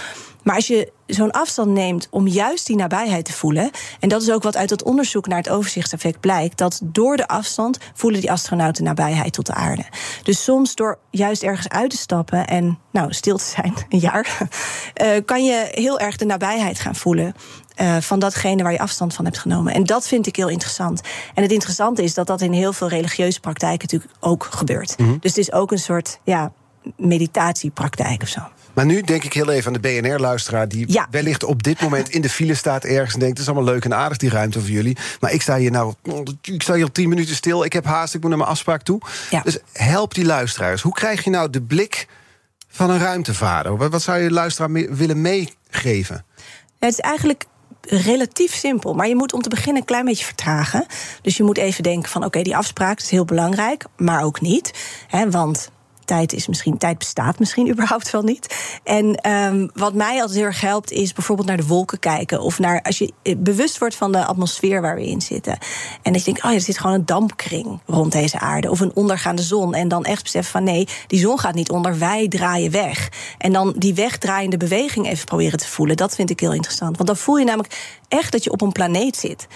[0.48, 3.70] Maar als je zo'n afstand neemt om juist die nabijheid te voelen.
[4.00, 6.58] En dat is ook wat uit het onderzoek naar het overzichtseffect blijkt.
[6.58, 9.84] Dat door de afstand voelen die astronauten nabijheid tot de aarde.
[10.22, 14.48] Dus soms door juist ergens uit te stappen en nou, stil te zijn, een jaar,
[14.94, 17.34] eh, kan je heel erg de nabijheid gaan voelen.
[17.74, 19.74] eh, van datgene waar je afstand van hebt genomen.
[19.74, 21.00] En dat vind ik heel interessant.
[21.34, 24.98] En het interessante is dat dat in heel veel religieuze praktijken natuurlijk ook gebeurt.
[24.98, 25.10] Mhm.
[25.20, 26.52] Dus het is ook een soort ja,
[26.96, 28.40] meditatiepraktijk of zo.
[28.78, 30.68] Maar nu denk ik heel even aan de BNR-luisteraar...
[30.68, 31.06] die Ja.
[31.10, 33.14] wellicht op dit moment in de file staat ergens...
[33.14, 34.96] en denkt, het is allemaal leuk en aardig, die ruimte voor jullie.
[35.20, 35.94] Maar ik sta hier nou
[36.42, 37.64] ik sta hier al tien minuten stil.
[37.64, 39.00] Ik heb haast, ik moet naar mijn afspraak toe.
[39.30, 39.40] Ja.
[39.40, 40.82] Dus help die luisteraars.
[40.82, 42.08] Hoe krijg je nou de blik
[42.68, 43.76] van een ruimtevader?
[43.76, 46.24] Wat, wat zou je luisteraar willen meegeven?
[46.78, 47.44] Het is eigenlijk
[47.80, 48.94] relatief simpel.
[48.94, 50.86] Maar je moet om te beginnen een klein beetje vertragen.
[51.22, 54.72] Dus je moet even denken van oké, die afspraak is heel belangrijk, maar ook niet.
[55.08, 55.70] Hè, want
[56.08, 58.56] tijd is misschien, tijd bestaat misschien überhaupt wel niet.
[58.84, 62.40] En ehm, wat mij altijd heel erg helpt, is bijvoorbeeld naar de wolken kijken.
[62.40, 65.58] Of naar als je eh, bewust wordt van de atmosfeer waar we in zitten.
[66.02, 68.70] En dat je denkt, oh ja, er zit gewoon een dampkring rond deze aarde.
[68.70, 69.74] Of een ondergaande zon.
[69.74, 73.08] En dan echt beseffen van nee, die zon gaat niet onder, wij draaien weg.
[73.38, 75.96] En dan die wegdraaiende beweging even proberen te voelen.
[75.96, 76.96] Dat vind ik heel interessant.
[76.96, 79.46] Want dan voel je namelijk echt dat je op een planeet zit.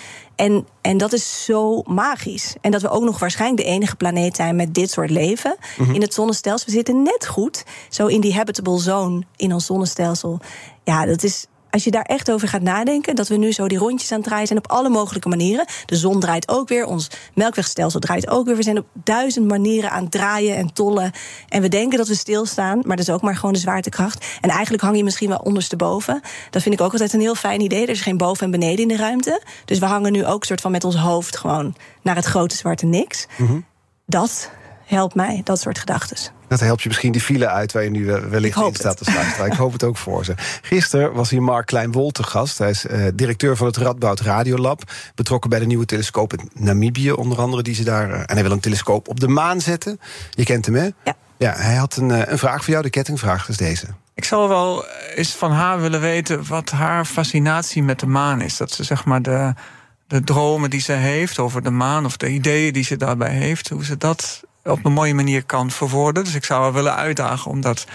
[0.42, 2.55] En, en dat is zo magisch.
[2.61, 5.57] En dat we ook nog waarschijnlijk de enige planeet zijn met dit soort leven
[5.92, 6.66] in het zonnestelsel.
[6.66, 10.40] We zitten net goed, zo in die habitable zone in ons zonnestelsel.
[10.85, 11.46] Ja, dat is.
[11.72, 14.26] Als je daar echt over gaat nadenken, dat we nu zo die rondjes aan het
[14.26, 15.64] draaien zijn op alle mogelijke manieren.
[15.87, 18.56] De zon draait ook weer, ons melkwegstelsel draait ook weer.
[18.56, 21.12] We zijn op duizend manieren aan het draaien en tollen.
[21.48, 24.26] En we denken dat we stilstaan, maar dat is ook maar gewoon de zwaartekracht.
[24.40, 26.20] En eigenlijk hang je misschien wel ondersteboven.
[26.50, 27.82] Dat vind ik ook altijd een heel fijn idee.
[27.82, 29.42] Er is geen boven en beneden in de ruimte.
[29.64, 32.87] Dus we hangen nu ook soort van met ons hoofd gewoon naar het grote zwarte
[32.87, 33.26] niks.
[34.06, 34.50] Dat
[34.85, 36.16] helpt mij, dat soort gedachten.
[36.53, 39.12] Dat helpt je misschien die file uit waar je nu eh, wellicht in staat te
[39.15, 39.47] luisteren.
[39.47, 40.35] Ik hoop het ook voor ze.
[40.62, 42.59] Gisteren was hier Mark Kleinwol te gast.
[42.59, 44.83] Hij is eh, directeur van het Radboud Radiolab.
[45.15, 47.62] Betrokken bij de nieuwe telescoop in Namibië, onder andere.
[47.62, 50.01] Die ze daar, eh, en hij wil een telescoop op de maan zetten.
[50.31, 50.88] Je kent hem, hè?
[51.05, 51.17] Ja.
[51.37, 53.87] Ja, hij had een, een vraag voor jou, de kettingvraag, is dus deze.
[54.15, 54.85] Ik zou wel
[55.15, 58.57] eens van haar willen weten wat haar fascinatie met de maan is.
[58.57, 59.55] Dat ze zeg maar de,
[60.07, 63.69] de dromen die ze heeft over de maan of de ideeën die ze daarbij heeft,
[63.69, 66.25] hoe ze dat op een mooie manier kan verwoorden.
[66.25, 67.87] Dus ik zou haar willen uitdagen om dat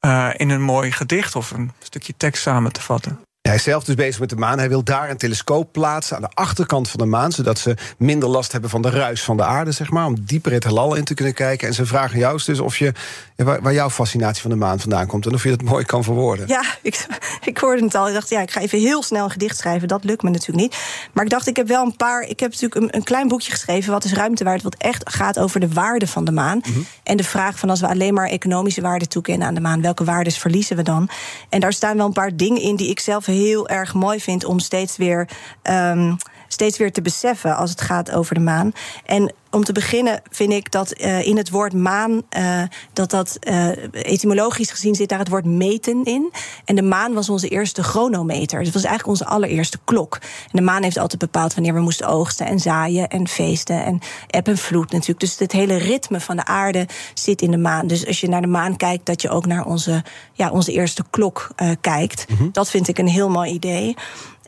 [0.00, 3.20] uh, in een mooi gedicht of een stukje tekst samen te vatten.
[3.48, 4.58] Hij is zelf dus bezig met de maan.
[4.58, 7.32] Hij wil daar een telescoop plaatsen aan de achterkant van de maan...
[7.32, 10.06] zodat ze minder last hebben van de ruis van de aarde, zeg maar...
[10.06, 11.68] om dieper het heelal in te kunnen kijken.
[11.68, 12.92] En ze vragen jou dus of je,
[13.36, 15.26] waar, jouw fascinatie van de maan vandaan komt...
[15.26, 16.48] en of je dat mooi kan verwoorden.
[16.48, 17.06] Ja, ik,
[17.44, 18.08] ik hoorde het al.
[18.08, 19.88] Ik dacht, ja, ik ga even heel snel een gedicht schrijven.
[19.88, 20.76] Dat lukt me natuurlijk niet.
[21.12, 22.22] Maar ik dacht, ik heb wel een paar...
[22.22, 23.92] Ik heb natuurlijk een, een klein boekje geschreven...
[23.92, 26.58] wat is ruimtewaarde, wat echt gaat over de waarde van de maan.
[26.58, 26.80] Mhm.
[27.02, 29.82] En de vraag van als we alleen maar economische waarde toekennen aan de maan...
[29.82, 31.08] welke waardes verliezen we dan?
[31.48, 34.44] En daar staan wel een paar dingen in die ik zelf heel erg mooi vind
[34.44, 35.28] om steeds weer.
[35.62, 36.16] Um,
[36.54, 38.72] steeds weer te beseffen als het gaat over de maan.
[39.04, 42.62] En om te beginnen vind ik dat uh, in het woord maan, uh,
[42.92, 46.32] dat dat uh, etymologisch gezien zit daar het woord meten in.
[46.64, 48.58] En de maan was onze eerste chronometer.
[48.58, 50.18] Het was eigenlijk onze allereerste klok.
[50.22, 53.98] En de maan heeft altijd bepaald wanneer we moesten oogsten en zaaien en feesten en
[54.26, 55.20] eb en vloed natuurlijk.
[55.20, 57.86] Dus het hele ritme van de aarde zit in de maan.
[57.86, 61.04] Dus als je naar de maan kijkt, dat je ook naar onze, ja, onze eerste
[61.10, 62.28] klok kijkt.
[62.28, 62.48] Mm -hmm.
[62.52, 63.96] Dat vind ik een heel mooi idee.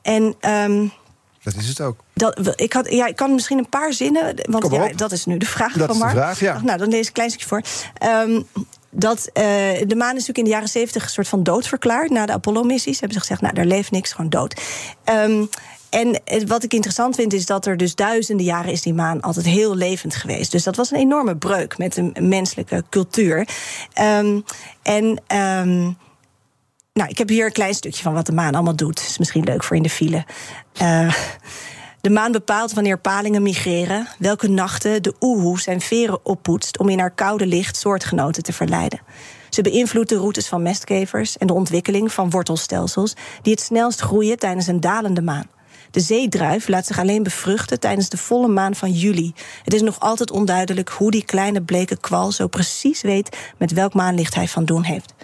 [0.03, 0.93] En um,
[1.55, 2.01] dat is het ook.
[2.15, 5.37] Dat, ik, had, ja, ik kan misschien een paar zinnen, want ja, dat is nu
[5.39, 6.13] de vraag dat van Mark.
[6.13, 6.61] De vraag, ja.
[6.63, 7.63] Nou, dan lees ik een klein stukje voor.
[8.29, 8.47] Um,
[8.91, 9.45] dat uh,
[9.87, 12.11] de maan is natuurlijk in de jaren zeventig een soort van dood verklaard.
[12.11, 14.61] Na de Apollo-missies hebben ze gezegd, nou, daar leeft niks, gewoon dood.
[15.05, 15.49] Um,
[15.91, 19.47] en wat ik interessant vind is dat er dus duizenden jaren is die maan altijd
[19.47, 20.51] heel levend geweest.
[20.51, 23.49] Dus dat was een enorme breuk met de menselijke cultuur.
[24.01, 24.45] Um,
[24.83, 25.97] en um,
[26.97, 29.01] nou, ik heb hier een klein stukje van wat de maan allemaal doet.
[29.01, 30.25] Is misschien leuk voor in de file.
[30.83, 31.15] Uh,
[32.01, 36.99] de maan bepaalt wanneer palingen migreren, welke nachten de oehoe zijn veren oppoetst om in
[36.99, 39.01] haar koude licht soortgenoten te verleiden.
[39.51, 44.39] Ze beïnvloedt de routes van mestkevers en de ontwikkeling van wortelstelsels die het snelst groeien
[44.39, 45.47] tijdens een dalende maan.
[45.91, 49.35] De zeedruif laat zich alleen bevruchten tijdens de volle maan van juli.
[49.63, 53.95] Het is nog altijd onduidelijk hoe die kleine bleke kwal zo precies weet met welk
[53.95, 55.15] maanlicht hij van doen heeft.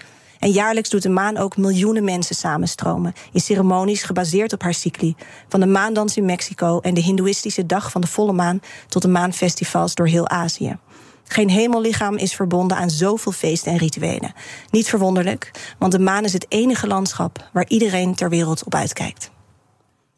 [0.43, 3.13] En jaarlijks doet de maan ook miljoenen mensen samenstromen.
[3.33, 5.17] In ceremonies gebaseerd op haar cycli.
[5.49, 9.09] Van de maandans in Mexico en de Hindoeïstische dag van de volle maan tot de
[9.09, 10.79] maanfestivals door heel Azië.
[11.25, 14.33] Geen hemellichaam is verbonden aan zoveel feesten en rituelen.
[14.71, 19.32] Niet verwonderlijk, want de maan is het enige landschap waar iedereen ter wereld op uitkijkt.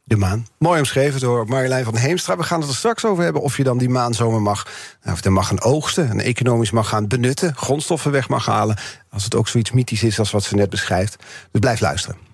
[0.06, 0.46] De maan.
[0.58, 2.36] Mooi omschreven door Marjolein van Heemstra.
[2.36, 4.66] We gaan het er straks over hebben of je dan die maan zomaar mag...
[5.04, 7.54] of er mag gaan oogsten en economisch mag gaan benutten...
[7.56, 8.76] grondstoffen weg mag halen,
[9.10, 10.18] als het ook zoiets mythisch is...
[10.18, 11.16] als wat ze net beschrijft.
[11.50, 12.33] Dus blijf luisteren.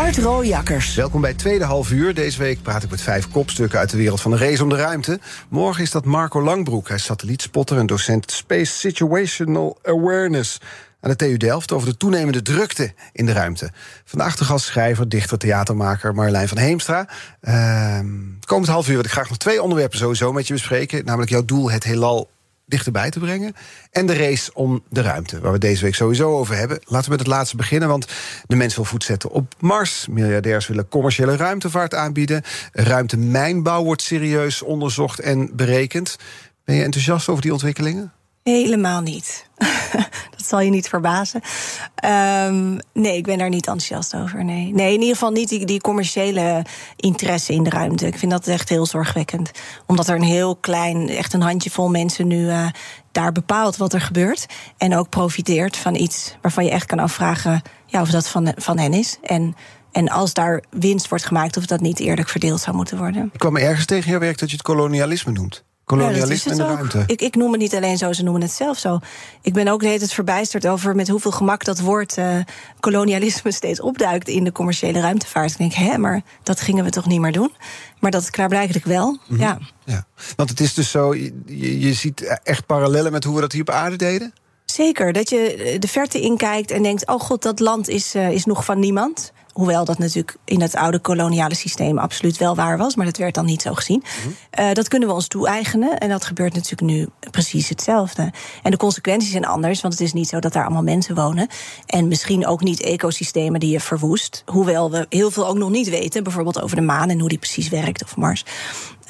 [0.00, 0.94] Art Rooijakkers.
[0.94, 2.14] Welkom bij tweede half uur.
[2.14, 4.76] Deze week praat ik met vijf kopstukken uit de wereld van de race om de
[4.76, 5.20] ruimte.
[5.48, 6.88] Morgen is dat Marco Langbroek.
[6.88, 10.60] Hij is satellietspotter en docent Space Situational Awareness
[11.00, 13.70] aan de TU Delft over de toenemende drukte in de ruimte.
[14.04, 17.08] Vandaag de gastschrijver, dichter, theatermaker Marlijn van Heemstra.
[17.42, 17.98] Uh,
[18.44, 21.04] komend half uur wil ik graag nog twee onderwerpen sowieso met je bespreken.
[21.04, 22.30] Namelijk jouw doel, het heelal
[22.70, 23.54] dichterbij te brengen.
[23.90, 26.78] En de race om de ruimte, waar we deze week sowieso over hebben.
[26.84, 28.06] Laten we met het laatste beginnen, want
[28.46, 30.06] de mens wil voet zetten op Mars.
[30.10, 32.42] Miljardairs willen commerciële ruimtevaart aanbieden.
[32.72, 36.16] Ruimtemijnbouw wordt serieus onderzocht en berekend.
[36.64, 38.12] Ben je enthousiast over die ontwikkelingen?
[38.42, 39.48] Helemaal niet.
[40.36, 41.40] dat zal je niet verbazen.
[42.46, 44.44] Um, nee, ik ben daar niet enthousiast over.
[44.44, 46.64] Nee, nee in ieder geval niet die, die commerciële
[46.96, 48.06] interesse in de ruimte.
[48.06, 49.50] Ik vind dat echt heel zorgwekkend.
[49.86, 52.66] Omdat er een heel klein, echt een handjevol mensen nu uh,
[53.12, 54.46] daar bepaalt wat er gebeurt.
[54.76, 58.78] En ook profiteert van iets waarvan je echt kan afvragen ja, of dat van, van
[58.78, 59.18] hen is.
[59.22, 59.56] En
[59.92, 63.30] en als daar winst wordt gemaakt, of dat niet eerlijk verdeeld zou moeten worden.
[63.32, 65.64] Ik kwam ergens tegen jouw werk dat je het kolonialisme noemt.
[65.96, 67.02] Kolonialisme ja, in de ruimte.
[67.06, 68.98] Ik, ik, noem het niet alleen zo, ze noemen het zelf zo.
[69.42, 72.36] Ik ben ook de hele tijd verbijsterd over met hoeveel gemak dat woord uh,
[72.80, 75.50] kolonialisme steeds opduikt in de commerciële ruimtevaart.
[75.50, 77.52] Ik denk, hè, maar dat gingen we toch niet meer doen?
[77.98, 79.18] Maar dat klaarblijkelijk wel.
[79.26, 79.40] Mhm.
[79.40, 79.58] ja.
[79.84, 80.06] ja.
[80.36, 83.60] Want het is dus zo, je, je ziet echt parallellen met hoe we dat hier
[83.60, 84.32] op aarde deden?
[84.64, 88.44] Zeker, dat je de verte inkijkt en denkt: oh god, dat land is, uh, is
[88.44, 89.32] nog van niemand.
[89.52, 93.34] Hoewel dat natuurlijk in het oude koloniale systeem absoluut wel waar was, maar dat werd
[93.34, 94.02] dan niet zo gezien.
[94.50, 98.32] Eh, dat kunnen we ons toe-eigenen en dat gebeurt natuurlijk nu precies hetzelfde.
[98.62, 101.48] En de consequenties zijn anders, want het is niet zo dat daar allemaal mensen wonen.
[101.86, 104.42] En misschien ook niet ecosystemen die je verwoest.
[104.46, 107.38] Hoewel we heel veel ook nog niet weten, bijvoorbeeld over de maan en hoe die
[107.38, 108.44] precies werkt of Mars.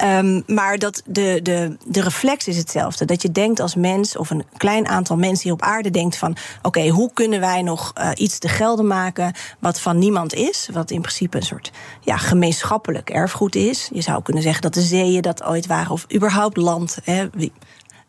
[0.03, 3.05] Um, maar dat de, de, de reflex is hetzelfde.
[3.05, 6.35] Dat je denkt als mens, of een klein aantal mensen hier op aarde denkt van:
[6.61, 10.69] oké, hoe kunnen wij nog uh, iets te gelden maken wat van niemand is?
[10.73, 13.89] Wat in principe een soort ja, gemeenschappelijk erfgoed is.
[13.93, 16.97] Je zou kunnen zeggen dat de zeeën dat ooit waren, of überhaupt land.
[17.03, 17.29] Hè,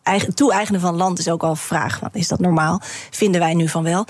[0.03, 2.01] eigen, toe-eigenen van land is ook al een vraag.
[2.13, 2.81] Is dat normaal?
[3.11, 4.07] Vinden wij nu van wel.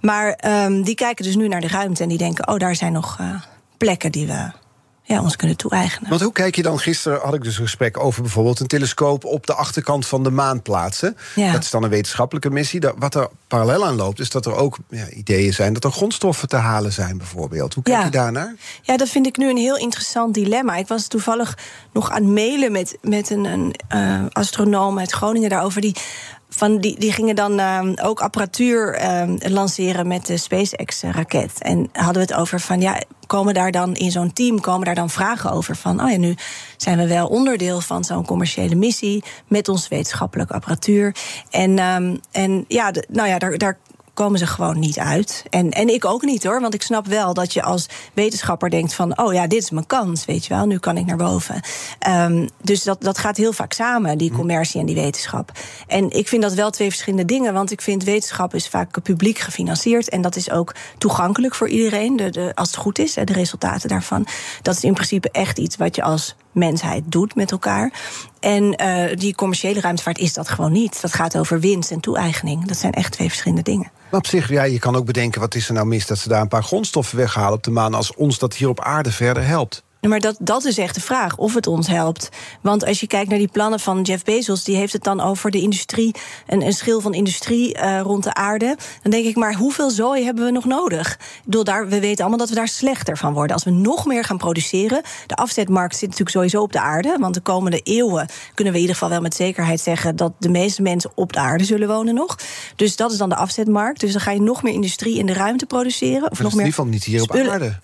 [0.00, 2.92] Maar um, die kijken dus nu naar de ruimte en die denken: oh, daar zijn
[2.92, 3.40] nog uh,
[3.76, 4.50] plekken die we
[5.06, 6.08] ja, ons kunnen toe-eigenen.
[6.08, 6.78] Want hoe kijk je dan?
[6.78, 10.30] Gisteren had ik dus een gesprek over bijvoorbeeld een telescoop op de achterkant van de
[10.30, 11.16] maan plaatsen.
[11.34, 11.52] Ja.
[11.52, 12.80] Dat is dan een wetenschappelijke missie.
[12.96, 16.48] Wat er parallel aan loopt, is dat er ook ja, ideeën zijn dat er grondstoffen
[16.48, 17.74] te halen zijn, bijvoorbeeld.
[17.74, 18.04] Hoe kijk ja.
[18.04, 18.54] je daarnaar?
[18.82, 20.76] Ja, dat vind ik nu een heel interessant dilemma.
[20.76, 21.58] Ik was toevallig
[21.92, 25.80] nog aan het mailen met, met een, een uh, astronoom uit Groningen daarover.
[25.80, 25.96] Die
[26.48, 31.62] van die, die gingen dan uh, ook apparatuur uh, lanceren met de SpaceX-raket.
[31.62, 34.94] En hadden we het over van ja, komen daar dan in zo'n team komen daar
[34.94, 36.34] dan vragen over van oh ja, nu
[36.76, 41.16] zijn we wel onderdeel van zo'n commerciële missie met onze wetenschappelijke apparatuur.
[41.50, 43.78] En, um, en ja, nou ja, daar, daar
[44.16, 45.44] komen ze gewoon niet uit.
[45.50, 48.94] En, en ik ook niet hoor, want ik snap wel dat je als wetenschapper denkt
[48.94, 49.18] van...
[49.18, 51.60] oh ja, dit is mijn kans, weet je wel, nu kan ik naar boven.
[52.08, 55.52] Um, dus dat, dat gaat heel vaak samen, die commercie en die wetenschap.
[55.86, 59.38] En ik vind dat wel twee verschillende dingen, want ik vind wetenschap is vaak publiek
[59.38, 60.08] gefinancierd...
[60.08, 63.88] en dat is ook toegankelijk voor iedereen, de, de, als het goed is, de resultaten
[63.88, 64.26] daarvan.
[64.62, 67.92] Dat is in principe echt iets wat je als mensheid doet met elkaar.
[68.40, 71.00] En uh, die commerciële ruimtevaart is dat gewoon niet.
[71.00, 72.66] Dat gaat over winst en toe-eigening.
[72.66, 73.90] Dat zijn echt twee verschillende dingen.
[74.10, 75.40] Maar op zich, ja, je kan ook bedenken...
[75.40, 77.94] wat is er nou mis dat ze daar een paar grondstoffen weghalen op de maan...
[77.94, 79.84] als ons dat hier op aarde verder helpt.
[80.00, 82.28] Maar dat, dat is echt de vraag, of het ons helpt.
[82.60, 84.64] Want als je kijkt naar die plannen van Jeff Bezos...
[84.64, 86.14] die heeft het dan over de industrie,
[86.46, 88.76] een, een schil van industrie uh, rond de aarde.
[89.02, 91.18] Dan denk ik, maar hoeveel zooi hebben we nog nodig?
[91.44, 93.54] Bedoel, daar, we weten allemaal dat we daar slechter van worden.
[93.54, 95.02] Als we nog meer gaan produceren...
[95.26, 97.16] de afzetmarkt zit natuurlijk sowieso op de aarde...
[97.20, 100.16] want de komende eeuwen kunnen we in ieder geval wel met zekerheid zeggen...
[100.16, 102.38] dat de meeste mensen op de aarde zullen wonen nog.
[102.76, 104.00] Dus dat is dan de afzetmarkt.
[104.00, 106.30] Dus dan ga je nog meer industrie in de ruimte produceren.
[106.30, 107.78] Of maar nog meer in ieder geval niet hier op aarde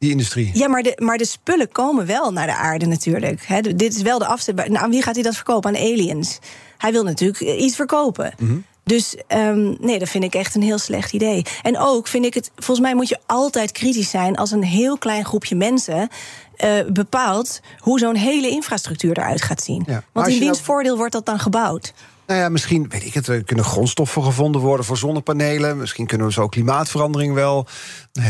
[0.00, 0.50] die industrie.
[0.54, 3.42] Ja, maar de, maar de spullen komen wel naar de aarde natuurlijk.
[3.46, 4.56] He, dit is wel de afzet.
[4.56, 5.70] Nou, aan wie gaat hij dat verkopen?
[5.70, 6.38] Aan aliens.
[6.78, 8.32] Hij wil natuurlijk iets verkopen.
[8.38, 8.64] Mm -hmm.
[8.84, 11.44] Dus um, nee, dat vind ik echt een heel slecht idee.
[11.62, 14.98] En ook vind ik het, volgens mij moet je altijd kritisch zijn als een heel
[14.98, 16.08] klein groepje mensen
[16.64, 19.82] uh, bepaalt hoe zo'n hele infrastructuur eruit gaat zien.
[19.86, 20.64] Ja, Want in wiens nou...
[20.64, 21.92] voordeel wordt dat dan gebouwd?
[22.30, 25.76] Nou ja, misschien, weet ik het, er kunnen grondstoffen gevonden worden voor zonnepanelen.
[25.76, 27.66] Misschien kunnen we zo klimaatverandering wel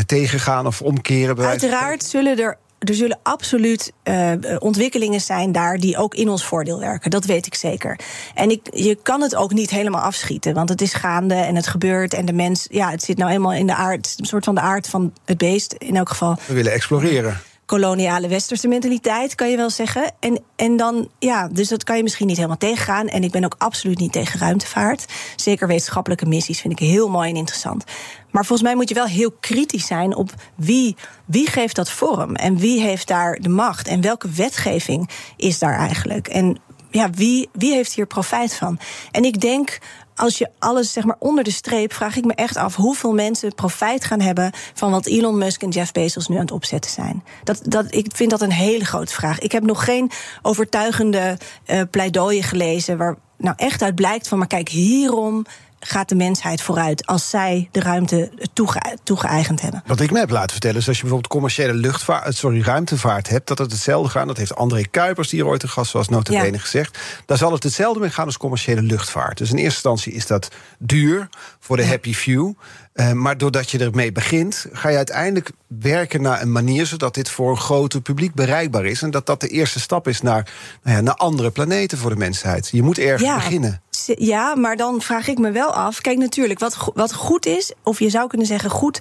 [0.05, 1.45] tegengaan of omkeren.
[1.45, 6.79] Uiteraard zullen er er zullen absoluut uh, ontwikkelingen zijn daar die ook in ons voordeel
[6.79, 7.11] werken.
[7.11, 7.99] Dat weet ik zeker.
[8.35, 11.67] En ik, je kan het ook niet helemaal afschieten, want het is gaande en het
[11.67, 12.13] gebeurt.
[12.13, 14.61] En de mens, ja, het zit nou eenmaal in de aard, een soort van de
[14.61, 16.37] aard van het beest in elk geval.
[16.47, 20.11] We willen exploreren koloniale westerse mentaliteit, kan je wel zeggen.
[20.19, 23.07] En, en dan, ja, dus dat kan je misschien niet helemaal tegengaan.
[23.07, 25.05] En ik ben ook absoluut niet tegen ruimtevaart.
[25.35, 27.83] Zeker wetenschappelijke missies vind ik heel mooi en interessant.
[28.31, 32.35] Maar volgens mij moet je wel heel kritisch zijn op wie, wie geeft dat vorm
[32.35, 36.27] en wie heeft daar de macht en welke wetgeving is daar eigenlijk.
[36.27, 36.57] En
[36.91, 38.79] ja, wie, wie heeft hier profijt van?
[39.11, 39.79] En ik denk
[40.15, 43.55] als je alles zeg maar onder de streep, vraag ik me echt af hoeveel mensen
[43.55, 47.23] profijt gaan hebben van wat Elon Musk en Jeff Bezos nu aan het opzetten zijn.
[47.43, 49.39] Dat, dat, ik vind dat een hele grote vraag.
[49.39, 54.47] Ik heb nog geen overtuigende uh, pleidooien gelezen waar nou echt uit blijkt van, maar
[54.47, 55.45] kijk, hierom
[55.83, 59.83] gaat de mensheid vooruit als zij de ruimte toege toegeëigend hebben.
[59.85, 63.47] Wat ik me heb laten vertellen is als je bijvoorbeeld commerciële luchtvaart, sorry, ruimtevaart hebt,
[63.47, 64.27] dat het hetzelfde gaat.
[64.27, 66.57] Dat heeft André Kuipers, die hier ooit een gast was, notabene ja.
[66.57, 66.97] gezegd.
[67.25, 69.37] Daar zal het hetzelfde mee gaan als commerciële luchtvaart.
[69.37, 72.53] Dus in eerste instantie is dat duur voor de happy few.
[72.93, 77.29] Uh, maar doordat je ermee begint, ga je uiteindelijk werken naar een manier zodat dit
[77.29, 79.01] voor een groter publiek bereikbaar is.
[79.01, 80.49] En dat dat de eerste stap is naar,
[80.83, 82.69] nou ja, naar andere planeten voor de mensheid.
[82.71, 83.35] Je moet ergens ja.
[83.35, 83.81] beginnen.
[84.05, 86.01] Ja, maar dan vraag ik me wel af.
[86.01, 88.99] Kijk, natuurlijk, wat, wat goed is, of je zou kunnen zeggen goed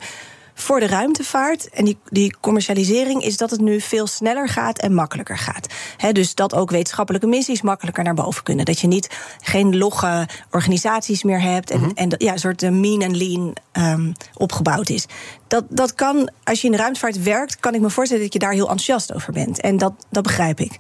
[0.61, 4.95] voor de ruimtevaart en die, die commercialisering is dat het nu veel sneller gaat en
[4.95, 5.67] makkelijker gaat.
[5.97, 8.65] He, dus dat ook wetenschappelijke missies makkelijker naar boven kunnen.
[8.65, 9.11] Dat je niet
[9.41, 11.93] geen logge organisaties meer hebt en, mm -hmm.
[11.95, 15.07] en ja, een soort mean en lean um, opgebouwd is.
[15.47, 18.39] Dat, dat kan, als je in de ruimtevaart werkt, kan ik me voorstellen dat je
[18.39, 19.61] daar heel enthousiast over bent.
[19.61, 20.77] En dat, dat begrijp ik.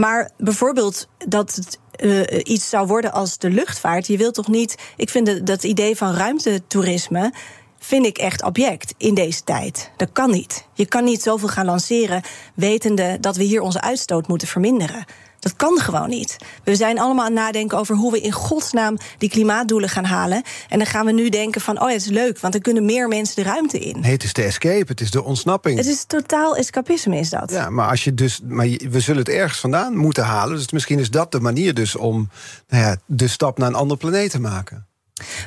[0.00, 4.06] Maar bijvoorbeeld dat het uh, iets zou worden als de luchtvaart.
[4.06, 4.74] Je wilt toch niet.
[4.96, 7.32] Ik vind dat idee van ruimtetoerisme
[7.78, 9.90] vind ik echt object in deze tijd.
[9.96, 10.66] Dat kan niet.
[10.72, 12.22] Je kan niet zoveel gaan lanceren
[12.54, 15.04] wetende dat we hier onze uitstoot moeten verminderen.
[15.38, 16.36] Dat kan gewoon niet.
[16.64, 20.42] We zijn allemaal aan het nadenken over hoe we in godsnaam die klimaatdoelen gaan halen.
[20.68, 22.84] En dan gaan we nu denken van, oh ja, het is leuk, want er kunnen
[22.84, 24.00] meer mensen de ruimte in.
[24.00, 25.76] Nee, het is de escape, het is de ontsnapping.
[25.76, 27.50] Het is totaal escapisme, is dat.
[27.50, 30.56] Ja, maar als je dus, maar we zullen het ergens vandaan moeten halen.
[30.56, 32.28] Dus misschien is dat de manier dus om
[32.68, 34.86] nou ja, de stap naar een andere planeet te maken.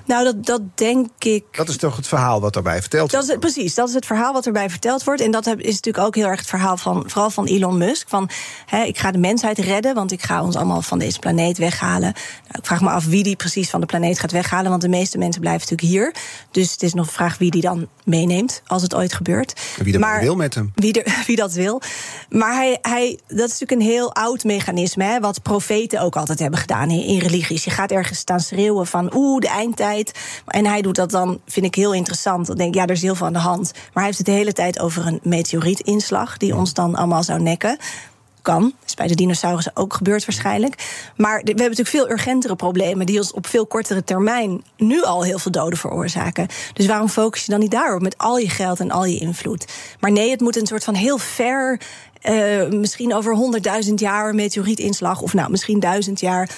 [0.06, 1.44] Nou, dat, dat denk ik.
[1.52, 4.34] Dat is toch het verhaal wat daarbij verteld Dat is, precies, dat is het verhaal
[4.34, 5.22] wat erbij verteld wordt.
[5.22, 8.10] En dat is natuurlijk ook heel erg het verhaal van, vooral van Elon Musk.
[8.10, 8.30] Van,
[8.66, 12.00] hè, ik ga de mensheid redden, want ik ga ons allemaal van deze planeet weghalen.
[12.02, 14.90] Nou, ik vraag me af wie die precies van de planeet gaat weghalen, want de
[14.90, 16.16] meeste mensen blijven natuurlijk hier.
[16.52, 19.54] Dus het is nog de vraag wie die dan meeneemt, als het ooit gebeurt.
[19.78, 20.72] En wie dat Maar- wil met hem.
[20.76, 21.82] Wie, er, wie dat wil.
[22.30, 26.40] Maar hij, hij, dat is natuurlijk een heel oud mechanisme, hè, wat profeten ook altijd
[26.40, 27.64] hebben gedaan in, in religies.
[27.64, 30.12] Je gaat ergens staan schreeuwen van oeh, de eindtijd.
[30.48, 32.48] En hij doet dat dan, vind ik heel interessant.
[32.48, 33.72] Dan denk ik, ja, er is heel veel aan de hand.
[33.74, 37.42] Maar hij heeft het de hele tijd over een meteorietinslag die ons dan allemaal zou
[37.42, 37.78] nekken.
[38.42, 38.74] Kan.
[38.86, 40.76] is bij de dinosaurussen ook gebeurd waarschijnlijk.
[41.16, 43.06] Maar we hebben natuurlijk veel urgentere problemen...
[43.06, 46.48] die ons op veel kortere termijn nu al heel veel doden veroorzaken.
[46.74, 49.66] Dus waarom focus je dan niet daarop met al je geld en al je invloed?
[50.00, 51.80] Maar nee, het moet een soort van heel ver...
[52.22, 55.22] eh, misschien over honderdduizend jaar meteorietinslag...
[55.22, 56.50] of nou, misschien duizend jaar...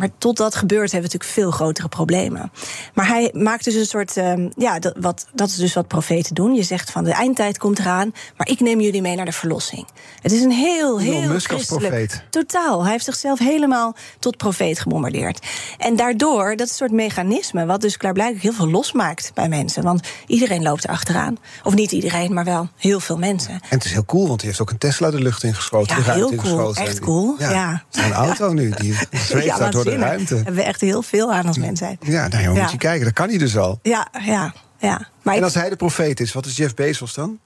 [0.00, 2.52] Maar tot dat gebeurt hebben we natuurlijk veel grotere problemen.
[2.94, 4.16] Maar hij maakt dus een soort.
[4.16, 6.54] ehm, ja, dat, wat, dat is dus wat profeten doen.
[6.54, 9.86] Je zegt van de eindtijd komt eraan, maar ik neem jullie mee naar de verlossing.
[10.22, 11.86] Het is een heel, Elon heel als christelijk.
[11.88, 12.22] profeet.
[12.30, 12.82] Totaal.
[12.82, 15.46] Hij heeft zichzelf helemaal tot profeet gebombardeerd.
[15.78, 19.82] En daardoor, dat is een soort mechanisme, wat dus klaarblijkelijk heel veel losmaakt bij mensen.
[19.82, 21.36] Want iedereen loopt er achteraan.
[21.62, 23.52] Of niet iedereen, maar wel heel veel mensen.
[23.52, 25.96] En het is heel cool, want hij heeft ook een Tesla de lucht ingeschoten.
[25.96, 26.74] Ja, heel cool.
[26.74, 27.84] Echt cool, ja.
[27.90, 28.94] Een auto nu, die
[29.28, 30.34] zweeft Ja, daar door de ruimte.
[30.34, 31.96] Hebben we echt heel veel aan als mensheid.
[32.00, 32.62] Ja, nou joh, Ja.
[32.62, 33.78] moet je kijken, dat kan hij dus al.
[33.82, 35.08] Ja, ja, ja.
[35.22, 37.38] Maar En ik- als hij de profeet is, wat is Jeff Bezos dan?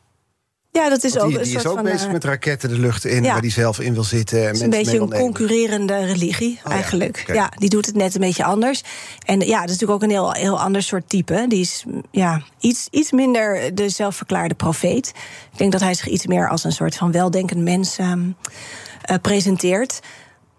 [0.71, 1.85] ja, dat is ook die een die soort is ook van.
[1.85, 3.33] bezig eh, met raketten de lucht in, ja.
[3.33, 4.39] waar hij zelf in wil zitten.
[4.41, 7.25] En Het is een beetje een concurrerende religie, Oh ja, eigenlijk.
[7.27, 8.83] Ja, die doet het net een beetje anders.
[9.27, 11.45] En ja, dat is natuurlijk ook een heel, heel ander soort type.
[11.49, 15.09] Die is ja, iets, iets minder de zelfverklaarde profeet.
[15.53, 18.29] Ik denk dat hij zich iets meer als een soort van weldenkend mens ehm,
[19.03, 20.01] eh, presenteert.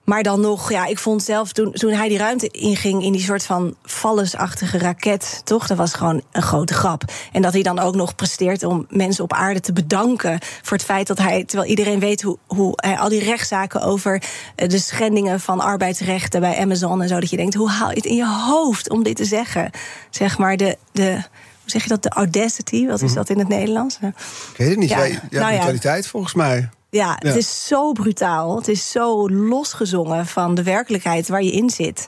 [0.05, 3.21] Maar dan nog, ja, ik vond zelf toen, toen hij die ruimte inging in die
[3.21, 5.67] soort van vallensachtige raket, toch?
[5.67, 7.03] Dat was gewoon een grote grap.
[7.31, 10.85] En dat hij dan ook nog presteert om mensen op aarde te bedanken voor het
[10.85, 14.23] feit dat hij, terwijl iedereen weet hoe, hoe hij al die rechtszaken over
[14.55, 17.95] eh, de schendingen van arbeidsrechten bij Amazon en zo, dat je denkt, hoe haal je
[17.95, 19.69] het in je hoofd om dit te zeggen?
[20.09, 20.77] Zeg maar de.
[20.91, 21.21] de
[21.61, 22.03] hoe zeg je dat?
[22.03, 23.97] De audacity, wat is dat in het Nederlands?
[24.01, 24.89] Ik weet het niet.
[24.89, 26.01] Ja, Ja, ja, nou ja.
[26.01, 26.69] volgens mij.
[26.95, 27.39] Ja, het Ja.
[27.39, 28.55] is zo brutaal.
[28.55, 32.07] Het is zo losgezongen van de werkelijkheid waar je in zit.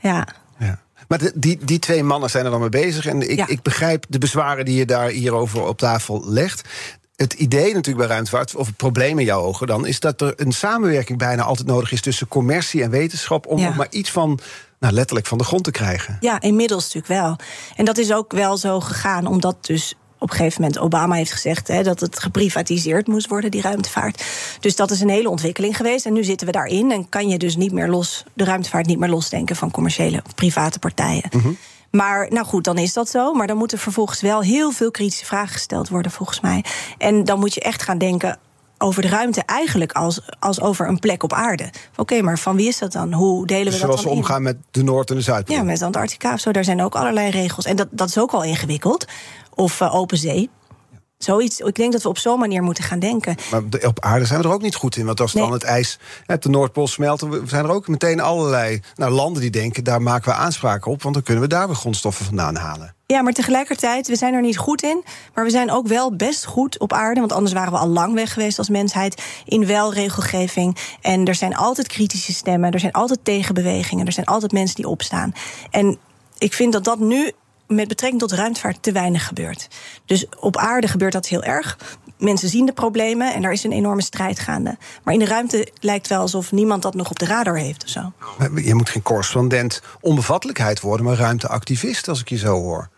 [0.00, 0.26] Ja.
[0.58, 0.78] Ja.
[1.08, 3.06] Maar de- die, die twee mannen zijn er dan mee bezig.
[3.06, 3.46] En ik, Ja.
[3.46, 6.68] ik begrijp de bezwaren die je daar hierover op tafel legt.
[7.16, 10.32] Het idee natuurlijk bij ruimtevaart, of het probleem in jouw ogen dan, is dat er
[10.36, 13.46] een samenwerking bijna altijd nodig is tussen commercie en wetenschap.
[13.46, 13.74] om Ja.
[13.74, 14.38] maar iets van,
[14.80, 16.16] nou letterlijk van de grond te krijgen.
[16.20, 17.36] ja, inmiddels natuurlijk wel.
[17.76, 21.32] En dat is ook wel zo gegaan, omdat dus op een gegeven moment Obama heeft
[21.32, 24.24] gezegd hè, dat het geprivatiseerd moest worden, die ruimtevaart.
[24.60, 26.06] Dus dat is een hele ontwikkeling geweest.
[26.06, 28.98] En nu zitten we daarin en kan je dus niet meer los, de ruimtevaart niet
[28.98, 31.30] meer losdenken van commerciële of private partijen.
[31.90, 33.32] Maar nou goed, dan is dat zo.
[33.32, 36.64] Maar dan moeten vervolgens wel heel veel kritische vragen gesteld worden, volgens mij.
[36.98, 38.38] En dan moet je echt gaan denken
[38.78, 41.70] over de ruimte eigenlijk als, als over een plek op aarde.
[41.96, 43.12] Oké, maar van wie is dat dan?
[43.12, 44.22] Hoe delen we Dus dat zoals dan we in?
[44.22, 45.56] omgaan met de Noord- en de Zuidpool.
[45.56, 47.64] Ja, met Antarctica of zo, daar zijn ook allerlei regels.
[47.64, 49.04] En dat, dat is ook al ingewikkeld.
[49.56, 50.50] Of eh, open zee.
[51.18, 51.60] Zoiets.
[51.60, 53.36] Ik denk dat we op zo'n manier moeten gaan denken.
[53.50, 55.06] Maar op aarde zijn we er ook niet goed in.
[55.06, 55.44] Want als Nee.
[55.44, 57.20] dan het ijs op de Noordpool smelt...
[57.20, 59.84] dan zijn er ook meteen allerlei nou, landen die denken...
[59.84, 62.94] daar maken we aanspraken op, want dan kunnen we daar weer grondstoffen vandaan halen.
[63.06, 65.04] Ja, maar tegelijkertijd, we zijn er niet goed in.
[65.34, 67.20] Maar we zijn ook wel best goed op aarde.
[67.20, 69.22] Want anders waren we al lang weg geweest als mensheid.
[69.44, 70.76] In wel regelgeving.
[71.00, 72.70] En er zijn altijd kritische stemmen.
[72.70, 74.06] Er zijn altijd tegenbewegingen.
[74.06, 75.32] Er zijn altijd mensen die opstaan.
[75.70, 75.98] En
[76.38, 77.32] ik vind dat dat nu
[77.66, 79.68] met betrekking tot ruimtevaart te weinig gebeurt.
[80.04, 81.78] Dus op aarde gebeurt dat heel erg.
[82.18, 84.76] Mensen zien de problemen en daar is een enorme strijd gaande.
[85.04, 87.90] Maar in de ruimte lijkt wel alsof niemand dat nog op de radar heeft of
[87.90, 88.12] zo.
[88.54, 91.06] Je moet geen correspondent onbevattelijkheid worden...
[91.06, 92.88] maar ruimteactivist, als ik je zo hoor.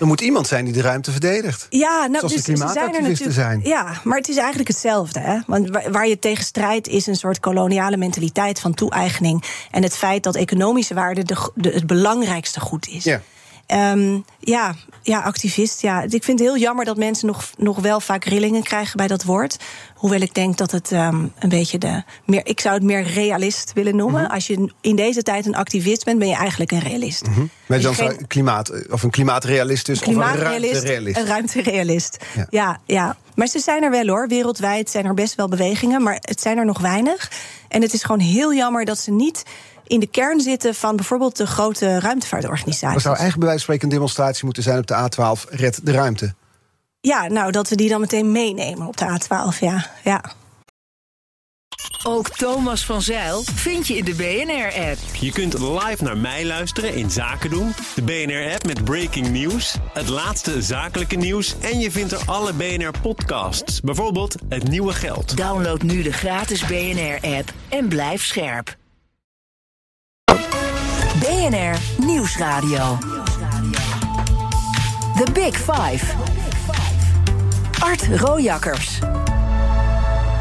[0.00, 1.66] Er moet iemand zijn die de ruimte verdedigt.
[1.70, 3.62] Ja, nou, Zoals dus de zijn er klimaatactivisten natuurlijk.
[3.62, 3.74] zijn.
[3.84, 5.20] Ja, maar het is eigenlijk hetzelfde.
[5.20, 5.38] Hè?
[5.46, 9.44] Want waar, waar je tegen strijdt is een soort koloniale mentaliteit van toe-eigening.
[9.70, 13.04] En het feit dat economische waarde de, de- het belangrijkste goed is.
[13.04, 13.20] Ja.
[13.66, 15.82] Ehm, ja, ja, activist.
[15.82, 16.02] Ja.
[16.02, 19.24] Ik vind het heel jammer dat mensen nog, nog wel vaak rillingen krijgen bij dat
[19.24, 19.56] woord.
[19.94, 22.02] Hoewel ik denk dat het ehm, een beetje de.
[22.24, 24.22] Meer, ik zou het meer realist willen noemen.
[24.22, 24.30] Mhm.
[24.32, 27.26] Als je in deze tijd een activist bent, ben je eigenlijk een realist.
[27.26, 27.46] Mhm.
[27.66, 31.16] Maar dan geen- zou klimaat, of een klimaatrealist dus, of een Klimaatrealist, ruimterealist.
[31.16, 32.16] een ruimterealist.
[32.34, 32.46] Ja.
[32.50, 32.80] Ja.
[32.86, 34.28] ja, Maar ze zijn er wel hoor.
[34.28, 37.30] Wereldwijd zijn er best wel bewegingen, maar het zijn er nog weinig.
[37.68, 39.42] En het is gewoon heel jammer dat ze niet
[39.86, 43.02] in de kern zitten van bijvoorbeeld de grote Er ruimtevaartorganisaties.
[43.02, 45.92] zou eigenlijk bij wijze van spreken een demonstratie moeten zijn op de A12, red de
[45.92, 46.34] ruimte.
[47.00, 49.58] Ja, nou dat we die dan meteen meenemen op de A12.
[49.60, 50.20] Ja, ja.
[52.02, 54.98] Ook Thomas van Zeil vind je in de BNR-app.
[55.20, 57.74] Je kunt live naar mij luisteren in Zaken doen.
[57.94, 59.76] De BNR-app met breaking news.
[59.92, 61.54] Het laatste zakelijke nieuws.
[61.60, 63.80] En je vindt er alle BNR-podcasts.
[63.80, 65.36] Bijvoorbeeld Het Nieuwe Geld.
[65.36, 68.76] Download nu de gratis BNR-app en blijf scherp.
[71.20, 72.98] BNR Nieuwsradio.
[75.24, 76.04] The Big Five.
[77.78, 78.98] Art Rojakkers.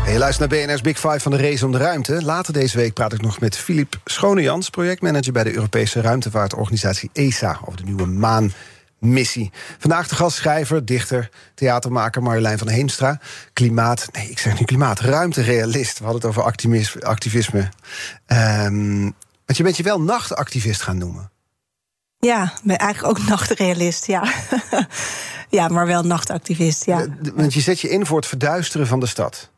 [0.08, 2.24] Je luistert naar BNR's Big Five van de race om de ruimte.
[2.24, 7.60] Later deze week praat ik nog met Filip Schonejans, projectmanager bij de Europese ruimtevaartorganisatie ESA,
[7.66, 9.52] over de nieuwe maanmissie.
[9.78, 13.20] Vandaag de gast schrijver, dichter, theatermaker Marjolein van Heemstra.
[13.54, 15.98] Klimaat, nee, ik zeg nu klimaat, ruimterealist.
[15.98, 16.44] We hadden het over
[17.04, 17.70] activisme.
[18.26, 19.10] Ehm,
[19.46, 21.32] want je bent je wel nachtactivist gaan noemen.
[22.20, 24.06] Ja, ben eigenlijk ook nachtrealist.
[24.06, 24.24] Ja,
[25.50, 26.86] ja maar wel nachtactivist.
[26.86, 27.02] Ja.
[27.02, 29.50] Eh, Want je zet je in voor het verduisteren van de stad.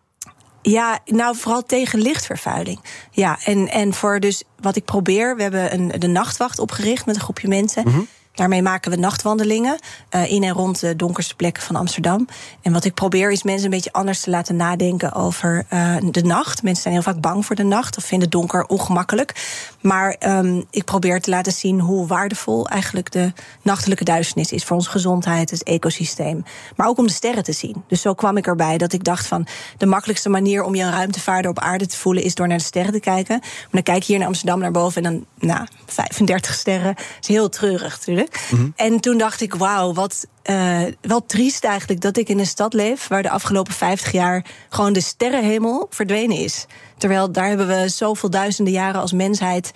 [0.62, 2.80] Ja, nou vooral tegen lichtvervuiling.
[3.12, 7.16] Ja, en, en voor dus wat ik probeer, we hebben een, de nachtwacht opgericht met
[7.16, 8.08] een groepje mensen.
[8.38, 9.80] Daarmee maken we nachtwandelingen
[10.10, 12.28] eh, in en rond de donkerste plekken van Amsterdam.
[12.62, 16.24] En wat ik probeer is mensen een beetje anders te laten nadenken over eh, de
[16.24, 16.64] nacht.
[16.64, 19.36] Mensen zijn heel vaak bang voor de nacht of vinden donker ongemakkelijk.
[19.82, 24.76] Maar ehm, ik probeer te laten zien hoe waardevol eigenlijk de nachtelijke duisternis is voor
[24.76, 26.44] onze gezondheid, het ecosysteem.
[26.76, 27.84] Maar ook om de sterren te zien.
[27.88, 30.92] Dus zo kwam ik erbij dat ik dacht van de makkelijkste manier om je een
[30.92, 33.38] ruimtevaarder op aarde te voelen is door naar de sterren te kijken.
[33.40, 36.94] Maar dan kijk je hier naar Amsterdam naar boven en dan, nou, 35 sterren.
[36.96, 38.27] Dat is heel treurig natuurlijk.
[38.76, 42.74] En toen dacht ik, wauw, wat eh, wel triest eigenlijk dat ik in een stad
[42.74, 46.66] leef waar de afgelopen 50 jaar gewoon de sterrenhemel verdwenen is.
[46.98, 49.72] Terwijl daar hebben we zoveel duizenden jaren als mensheid.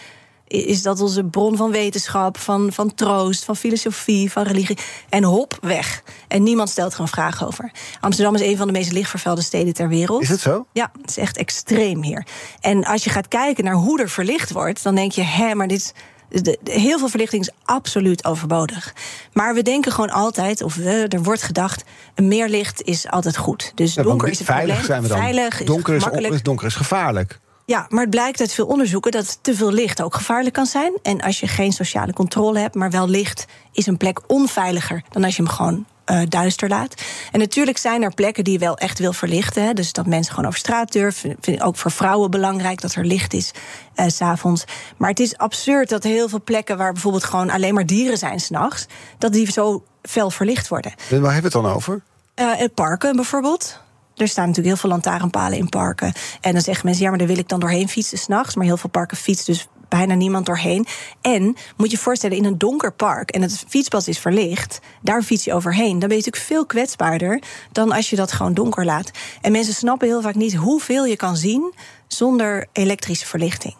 [0.48, 4.78] Is dat onze bron van wetenschap, van, van troost, van filosofie, van religie.
[5.10, 6.04] En hop, weg.
[6.28, 7.72] En niemand stelt er een vraag over.
[8.00, 10.22] Amsterdam is een van de meest lichtvervuilde steden ter wereld.
[10.22, 10.66] Is het zo?
[10.72, 12.26] Ja, het is echt extreem hier.
[12.60, 15.68] En als je gaat kijken naar hoe er verlicht wordt, dan denk je, hè, maar
[15.68, 15.94] dit is.
[16.32, 18.94] De- de- heel veel verlichting is absoluut overbodig.
[19.34, 21.84] Maar we denken gewoon altijd, of we, er wordt gedacht,
[22.16, 23.72] meer licht is altijd goed.
[23.76, 24.86] Dus Ja, donker is het veilig probleem.
[24.86, 25.18] zijn we dan.
[25.18, 27.40] Veilig donker, is, is, donker is gevaarlijk.
[27.66, 30.94] Ja, maar het blijkt uit veel onderzoeken dat te veel licht ook gevaarlijk kan zijn.
[31.04, 35.24] En als je geen sociale controle hebt, maar wel licht, is een plek onveiliger dan
[35.24, 36.94] als je hem gewoon eh, duister laat.
[37.32, 39.64] En natuurlijk zijn er plekken die je wel echt wil verlichten.
[39.64, 41.36] Hè, dus dat mensen gewoon over straat durven.
[41.40, 43.52] Vind ik ook voor vrouwen belangrijk dat er licht is
[43.96, 44.66] eh, s s'avonds.
[44.98, 48.40] Maar het is absurd dat heel veel plekken waar bijvoorbeeld gewoon alleen maar dieren zijn
[48.40, 48.86] s'nachts,
[49.18, 50.94] dat die zo fel verlicht worden.
[50.98, 52.02] Waar hebben we het dan over?
[52.34, 53.80] Eh, in parken bijvoorbeeld.
[54.16, 56.14] Er staan natuurlijk heel veel lantaarnpalen in parken.
[56.42, 58.56] En dan zeggen mensen, ja, maar daar wil ik dan doorheen fietsen s'nachts.
[58.56, 60.86] Maar heel veel parken fietst dus bijna niemand doorheen.
[61.22, 63.32] En moet je voorstellen, in een donker park...
[63.32, 66.00] en het fietspad is verlicht, daar fiets je overheen.
[66.00, 69.12] Dan ben je natuurlijk veel kwetsbaarder dan als je dat gewoon donker laat.
[69.42, 71.74] En mensen snappen heel vaak niet hoeveel je kan zien...
[72.08, 73.76] zonder elektrische verlichting.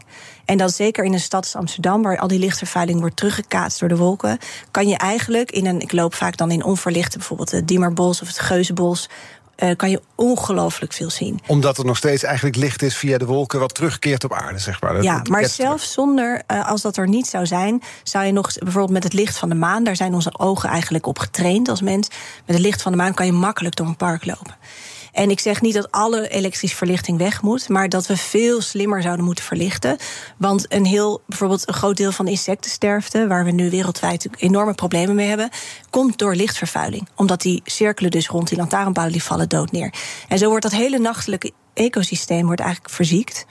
[0.46, 3.90] En dat zeker in een stad als Amsterdam, waar al die lichtvervuiling wordt teruggekaatst door
[3.90, 4.38] de wolken,
[4.72, 8.28] kan je eigenlijk in een, ik loop vaak dan in onverlichte, bijvoorbeeld het Diemerbos of
[8.28, 9.10] het Geuzenbos,
[9.62, 11.40] eh, kan je ongelooflijk veel zien.
[11.48, 13.60] Omdat er nog steeds eigenlijk licht is via de wolken...
[13.60, 14.94] wat terugkeert op aarde, zeg maar.
[14.94, 18.54] Dat- Ja, maar zelfs zonder, eh, als dat er niet zou zijn, zou je nog
[18.54, 21.82] bijvoorbeeld met het licht van de maan, daar zijn onze ogen eigenlijk op getraind als
[21.82, 22.08] mens.
[22.46, 24.56] Met het licht van de maan kan je makkelijk door een park lopen.
[25.12, 29.02] En ik zeg niet dat alle elektrische verlichting weg moet, maar dat we veel slimmer
[29.02, 29.98] zouden moeten verlichten.
[30.38, 34.74] Want een heel, bijvoorbeeld een groot deel van de insectensterfte, waar we nu wereldwijd enorme
[34.74, 35.50] problemen mee hebben,
[35.90, 37.08] komt door lichtvervuiling.
[37.16, 39.94] Omdat die cirkelen dus rond die lantaarnpalen, die vallen dood neer.
[40.28, 43.46] En zo wordt dat hele nachtelijke ecosysteem wordt eigenlijk verziekt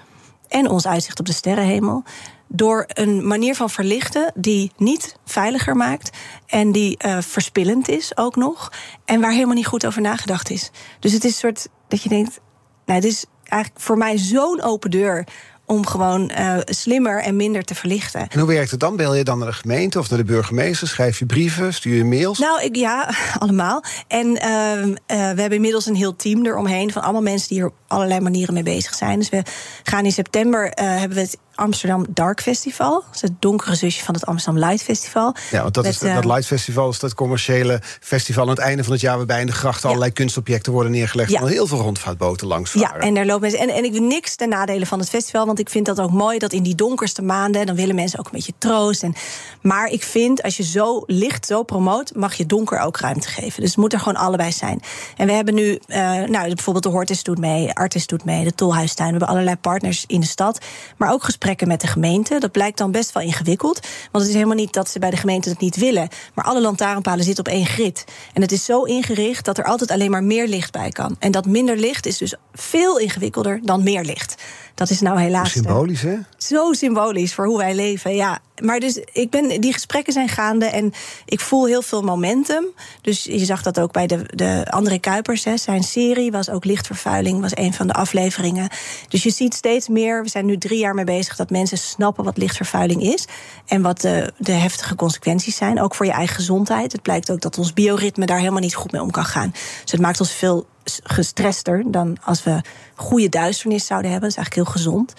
[0.48, 2.04] en ons uitzicht op de sterrenhemel.
[2.52, 6.10] Door een manier van verlichten die niet veiliger maakt.
[6.46, 8.72] En die eh, verspillend is ook nog.
[9.04, 10.70] En waar helemaal niet goed over nagedacht is.
[11.00, 12.40] Dus het is een soort dat je denkt.
[12.86, 15.26] Nou, het is eigenlijk voor mij zo'n open deur.
[15.66, 18.28] Om gewoon eh, slimmer en minder te verlichten.
[18.28, 18.96] En hoe werkt het dan?
[18.96, 20.88] Bel je dan naar de gemeente of naar de burgemeester?
[20.88, 21.74] Schrijf je brieven?
[21.74, 22.38] Stuur je mails?
[22.38, 23.84] Nou, ik, ja, allemaal.
[24.08, 27.66] En ehm, eh, we hebben inmiddels een heel team eromheen van allemaal mensen die er
[27.66, 29.18] op allerlei manieren mee bezig zijn.
[29.18, 29.42] Dus we
[29.82, 32.92] gaan in september hebben we het Amsterdam Dark Festival.
[33.06, 35.34] Dat is het donkere zusje van het Amsterdam Light Festival.
[35.50, 38.82] Ja, want dat, is, dat eh, Light Festival is dat commerciële festival aan het einde
[38.84, 39.16] van het jaar...
[39.16, 41.30] waarbij in de grachten allerlei kunstobjecten worden neergelegd...
[41.30, 41.40] Ja.
[41.40, 43.00] en heel veel rondvaartboten langs Ja, varen.
[43.00, 43.60] en daar lopen mensen.
[43.60, 45.46] En, en ik wil niks ten nadele van het festival.
[45.46, 47.66] Want ik vind dat ook mooi dat in die donkerste maanden.
[47.66, 49.02] dan willen mensen ook een beetje troost.
[49.02, 49.14] En,
[49.62, 52.14] maar ik vind als je zo licht zo promoot.
[52.14, 53.60] mag je donker ook ruimte geven.
[53.60, 54.80] Dus het moet er gewoon allebei zijn.
[55.16, 55.78] En we hebben nu.
[55.86, 57.72] eh, nou, bijvoorbeeld de Hortus doet mee.
[57.72, 58.44] Artis doet mee.
[58.44, 59.06] De Tolhuistuin.
[59.12, 60.58] We hebben allerlei partners in de stad.
[60.96, 62.38] Maar ook gesprekken met de gemeente.
[62.38, 63.80] Dat blijkt dan best wel ingewikkeld.
[63.80, 66.08] Want het is helemaal niet dat ze bij de gemeente het niet willen.
[66.34, 68.04] Maar alle lantaarnpalen zitten op één grid.
[68.32, 71.16] En het is zo ingericht dat er altijd alleen maar meer licht bij kan.
[71.18, 74.34] En dat minder licht is dus veel ingewikkelder dan meer licht.
[74.80, 75.46] Dat is nou helaas.
[75.46, 76.16] eh, Symbolisch, hè?
[76.36, 78.38] Zo symbolisch voor hoe wij leven, ja.
[78.62, 80.92] Maar dus ik ben, die gesprekken zijn gaande en
[81.24, 82.64] ik voel heel veel momentum.
[83.00, 85.44] Dus je zag dat ook bij de, de André Kuipers.
[85.44, 85.56] Hè.
[85.56, 88.68] Zijn serie was ook lichtvervuiling, was een van de afleveringen.
[89.08, 91.36] Dus je ziet steeds meer, we zijn nu drie jaar mee bezig...
[91.36, 93.26] dat mensen snappen wat lichtvervuiling is...
[93.66, 96.92] en wat de, de heftige consequenties zijn, ook voor je eigen gezondheid.
[96.92, 99.50] Het blijkt ook dat ons bioritme daar helemaal niet goed mee om kan gaan.
[99.82, 102.60] Dus het maakt ons veel gestrester dan als we
[102.94, 104.30] goede duisternis zouden hebben.
[104.30, 105.14] Dat is eigenlijk heel gezond.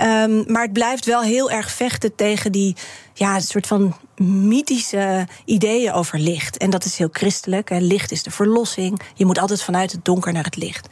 [0.00, 2.76] Um, maar het blijft wel heel erg vechten tegen die
[3.14, 6.56] ja, soort van mythische ideeën over licht.
[6.56, 7.68] En dat is heel christelijk.
[7.68, 7.78] Hè.
[7.78, 9.00] Licht is de verlossing.
[9.14, 10.88] Je moet altijd vanuit het donker naar het licht.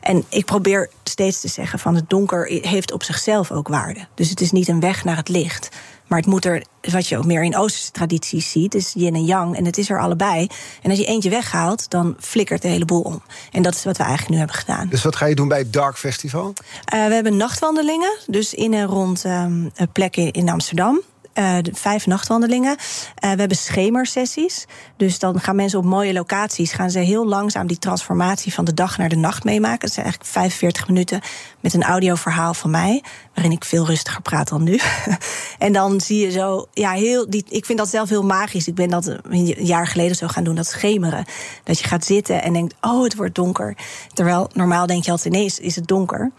[0.00, 4.06] En ik probeer steeds te zeggen van het donker heeft op zichzelf ook waarde.
[4.14, 5.68] Dus het is niet een weg naar het licht.
[6.06, 9.24] Maar het moet er, wat je ook meer in Oosterse tradities ziet, is yin en
[9.24, 9.56] yang.
[9.56, 10.48] En het is er allebei.
[10.82, 13.22] En als je eentje weghaalt, dan flikkert de hele boel om.
[13.50, 14.88] En dat is wat we eigenlijk nu hebben gedaan.
[14.88, 16.46] Dus wat ga je doen bij het Dark Festival?
[16.94, 21.02] Uh, we hebben nachtwandelingen, dus in en rond um, plekken in Amsterdam.
[21.38, 22.70] Uh, vijf nachtwandelingen.
[22.70, 24.66] Uh, we hebben schemersessies.
[24.96, 26.72] Dus dan gaan mensen op mooie locaties...
[26.72, 29.80] gaan ze heel langzaam die transformatie van de dag naar de nacht meemaken.
[29.80, 31.20] Dat zijn eigenlijk 45 minuten
[31.60, 33.02] met een audioverhaal van mij...
[33.34, 34.78] waarin ik veel rustiger praat dan nu.
[35.58, 36.66] en dan zie je zo...
[36.72, 38.68] Ja, heel, die, ik vind dat zelf heel magisch.
[38.68, 41.24] Ik ben dat een jaar geleden zo gaan doen, dat schemeren.
[41.64, 43.76] Dat je gaat zitten en denkt, oh, het wordt donker.
[44.12, 46.32] Terwijl normaal denk je altijd, ineens is het donker.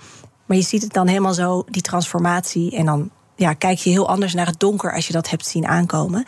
[0.45, 2.75] Maar je ziet het dan helemaal zo, die transformatie...
[2.75, 5.67] en dan ja, kijk je heel anders naar het donker als je dat hebt zien
[5.67, 6.25] aankomen.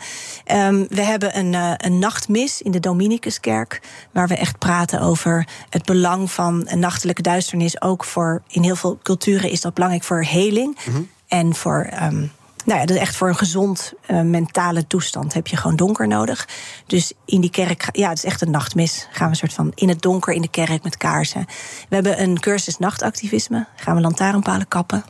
[0.52, 3.82] Um, we hebben een, uh, een nachtmis in de Dominicuskerk,
[4.12, 7.82] waar we echt praten over het belang van een nachtelijke duisternis.
[7.82, 11.08] Ook voor in heel veel culturen is dat belangrijk voor heling mm-hmm.
[11.28, 11.90] en voor.
[12.02, 12.32] Um,
[12.64, 16.08] nou ja, dat is echt voor een gezond uh, mentale toestand heb je gewoon donker
[16.08, 16.48] nodig.
[16.86, 19.08] Dus in die kerk, ja, het is echt een nachtmis.
[19.10, 21.44] Gaan we een soort van in het donker in de kerk met kaarsen.
[21.88, 23.66] We hebben een cursus nachtactivisme.
[23.76, 25.04] Gaan we lantaarnpalen kappen.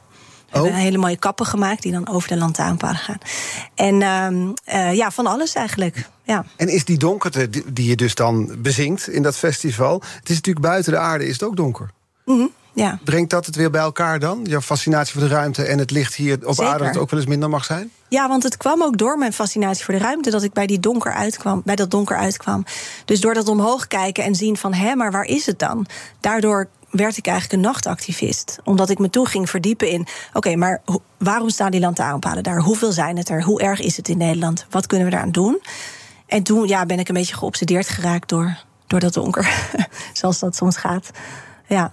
[0.51, 0.79] We hebben Oh.
[0.79, 3.19] hele mooie kappen gemaakt die dan over de lantaarnpalen gaan.
[3.75, 6.09] En um, uh, ja, van alles eigenlijk.
[6.23, 6.45] Ja.
[6.57, 10.03] En is die donkerte die, je dus dan bezinkt in dat festival...
[10.19, 11.91] het is natuurlijk buiten de aarde, is het ook donker?
[12.25, 12.99] Mm-hmm, ja.
[13.05, 14.41] Brengt dat het weer bij elkaar dan?
[14.45, 16.73] Jouw fascinatie voor de ruimte en het licht hier op Zeker.
[16.73, 16.85] aarde...
[16.85, 17.91] dat het ook wel eens minder mag zijn?
[18.09, 20.81] Ja, want het kwam ook door mijn fascinatie voor de ruimte dat ik bij die
[20.81, 22.65] donker uitkwam, bij dat donker uitkwam.
[23.05, 25.87] Dus door dat omhoog kijken en zien van hé, maar waar is het dan?
[26.21, 28.59] Daardoor werd ik eigenlijk een nachtactivist.
[28.65, 30.01] Omdat ik me toe ging verdiepen in...
[30.01, 30.83] oké, okay, maar
[31.19, 32.61] waarom staan die lantaarnpalen daar?
[32.61, 33.43] Hoeveel zijn het er?
[33.43, 34.67] Hoe erg is het in Nederland?
[34.71, 35.63] Wat kunnen we daaraan doen?
[36.27, 39.49] En toen ja, ben ik een beetje geobsedeerd geraakt door, door dat donker.
[40.13, 41.11] Zoals dat soms gaat.
[41.67, 41.91] Ja.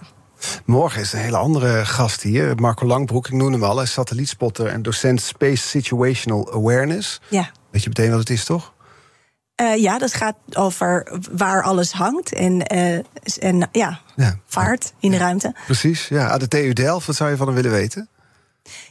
[0.64, 2.54] Morgen is een hele andere gast hier.
[2.56, 3.74] Marco Langbroek, ik noem hem al.
[3.74, 7.20] Hij is satellietspotter en docent Space Situational Awareness.
[7.28, 7.50] Ja.
[7.70, 8.74] Weet je meteen wat het is, toch?
[9.60, 12.94] Uh, ja, dat gaat over waar alles hangt en, uh,
[13.38, 15.54] en ja, ja, vaart in de ruimte.
[15.64, 16.28] Precies, ja.
[16.28, 18.08] Aan de TU Delft, wat zou je van hem willen weten?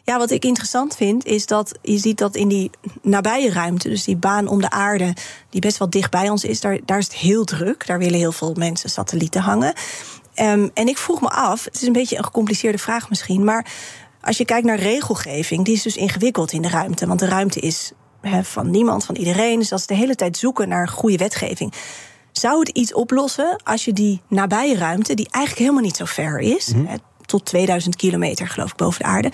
[0.03, 4.03] Ja, wat ik interessant vind, is dat je ziet dat in die nabije ruimte, dus
[4.03, 5.13] die baan om de aarde,
[5.49, 7.87] die best wel dicht bij ons is, daar, daar is het heel druk.
[7.87, 9.73] Daar willen heel veel mensen satellieten hangen.
[10.35, 13.65] Um, en ik vroeg me af, het is een beetje een gecompliceerde vraag misschien, maar
[14.21, 17.07] als je kijkt naar regelgeving, die is dus ingewikkeld in de ruimte.
[17.07, 17.91] Want de ruimte is
[18.41, 19.59] van niemand, van iedereen.
[19.59, 21.73] Dus dat is de hele tijd zoeken naar goede wetgeving.
[22.31, 26.39] Zou het iets oplossen als je die nabije ruimte, die eigenlijk helemaal niet zo ver
[26.39, 26.95] is, he,
[27.25, 29.31] tot 2000 kilometer geloof ik boven de aarde.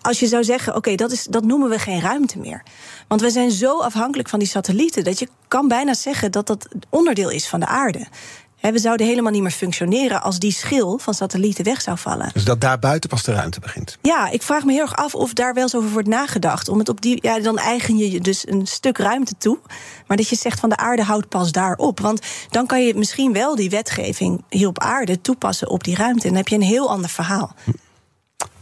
[0.00, 2.62] Als je zou zeggen, oké, okay, dat is dat noemen we geen ruimte meer.
[3.08, 6.68] Want we zijn zo afhankelijk van die satellieten dat je kan bijna zeggen dat dat
[6.88, 8.06] onderdeel is van de aarde.
[8.58, 12.30] He, we zouden helemaal niet meer functioneren als die schil van satellieten weg zou vallen.
[12.32, 13.98] Dus dat daar buiten pas de ruimte begint?
[14.02, 16.68] Ja, ik vraag me heel erg af of daar wel eens over wordt nagedacht.
[16.68, 19.58] Om het op die, ja, dan eigen je je dus een stuk ruimte toe.
[20.06, 22.00] Maar dat je zegt van de aarde houdt pas daar op.
[22.00, 26.22] Want dan kan je misschien wel die wetgeving hier op aarde toepassen op die ruimte.
[26.22, 27.54] En dan heb je een heel ander verhaal.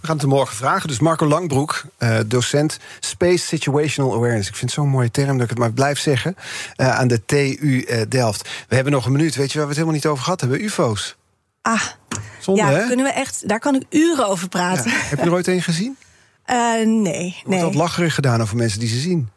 [0.07, 0.89] We gaan het morgen vragen.
[0.89, 4.49] Dus Marco Langbroek, uh, docent Space Situational Awareness.
[4.49, 6.37] Ik vind het zo'n mooie term dat ik het maar blijf zeggen.
[6.77, 8.49] Uh, aan de TU uh, Delft.
[8.69, 9.35] We hebben nog een minuut.
[9.35, 10.65] Weet je waar we het helemaal niet over gehad hebben?
[10.65, 11.17] UFO's.
[11.63, 11.83] Ah,
[12.41, 12.87] Zonde, ja, hè?
[12.87, 14.91] kunnen we echt, daar kan ik uren over praten.
[14.91, 14.97] Ja.
[14.97, 15.97] Heb je er ooit een gezien?
[16.47, 19.29] Uh, nee, Wordt dat lacherig gedaan over mensen die ze zien?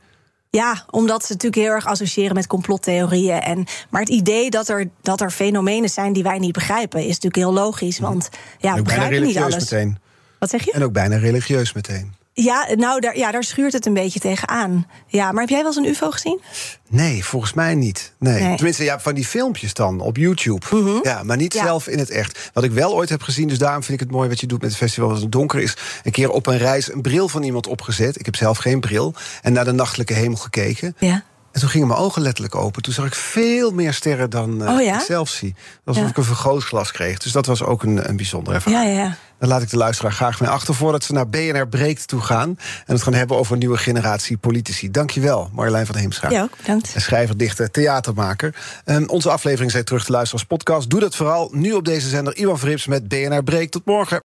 [0.50, 3.42] Ja, omdat ze natuurlijk heel erg associëren met complottheorieën.
[3.42, 7.06] En, maar het idee dat er, dat er fenomenen zijn die wij niet begrijpen, is
[7.06, 8.00] natuurlijk heel logisch.
[8.00, 9.56] Want ja, we begrijpen niet alles.
[9.56, 9.98] Meteen.
[10.40, 10.72] Wat zeg je?
[10.72, 12.18] En ook bijna religieus meteen.
[12.34, 14.88] Ja, nou, daar, ja, daar schuurt het een beetje tegenaan.
[15.08, 16.42] Ja, maar heb jij wel eens een UFO gezien?
[16.88, 18.14] Nee, volgens mij niet.
[18.20, 18.56] Nee.
[18.56, 20.66] Tenminste, ja, van die filmpjes dan op YouTube.
[20.72, 21.00] Mhm.
[21.04, 22.50] Ja, maar niet zelf in het echt.
[22.54, 24.62] Wat ik wel ooit heb gezien, dus daarom vind ik het mooi wat je doet
[24.62, 25.78] met het festival als het donker is.
[26.04, 28.20] Een keer op een reis een bril van iemand opgezet.
[28.20, 29.14] Ik heb zelf geen bril.
[29.42, 30.96] En naar de nachtelijke hemel gekeken.
[31.00, 31.24] Ja.
[31.52, 32.82] En toen gingen mijn ogen letterlijk open.
[32.82, 34.96] Toen zag ik veel meer sterren dan uh, oh, ja?
[34.96, 35.56] ik zelf zie.
[35.86, 36.10] Alsof ja.
[36.10, 37.18] ik een vergrootglas kreeg.
[37.18, 38.84] Dus dat was ook een, een bijzondere ervaring.
[38.84, 39.18] Ja, ja.
[39.40, 40.76] Daar laat ik de luisteraar graag mee achter...
[40.76, 42.50] voordat ze naar BNR Breekt toe gaan...
[42.86, 44.92] en het gaan hebben over een nieuwe generatie politici.
[44.92, 46.30] Dankjewel, Marjolein van Heemstra.
[46.30, 46.94] Ja, ook, bedankt.
[46.98, 48.56] Schrijver, dichter, theatermaker.
[48.86, 50.90] Um, onze aflevering zijn terug te luisteren als podcast.
[50.90, 52.38] Doe dat vooral nu op deze zender.
[52.38, 53.72] Iwan Verrips met BNR Breekt.
[53.72, 54.29] Tot morgen.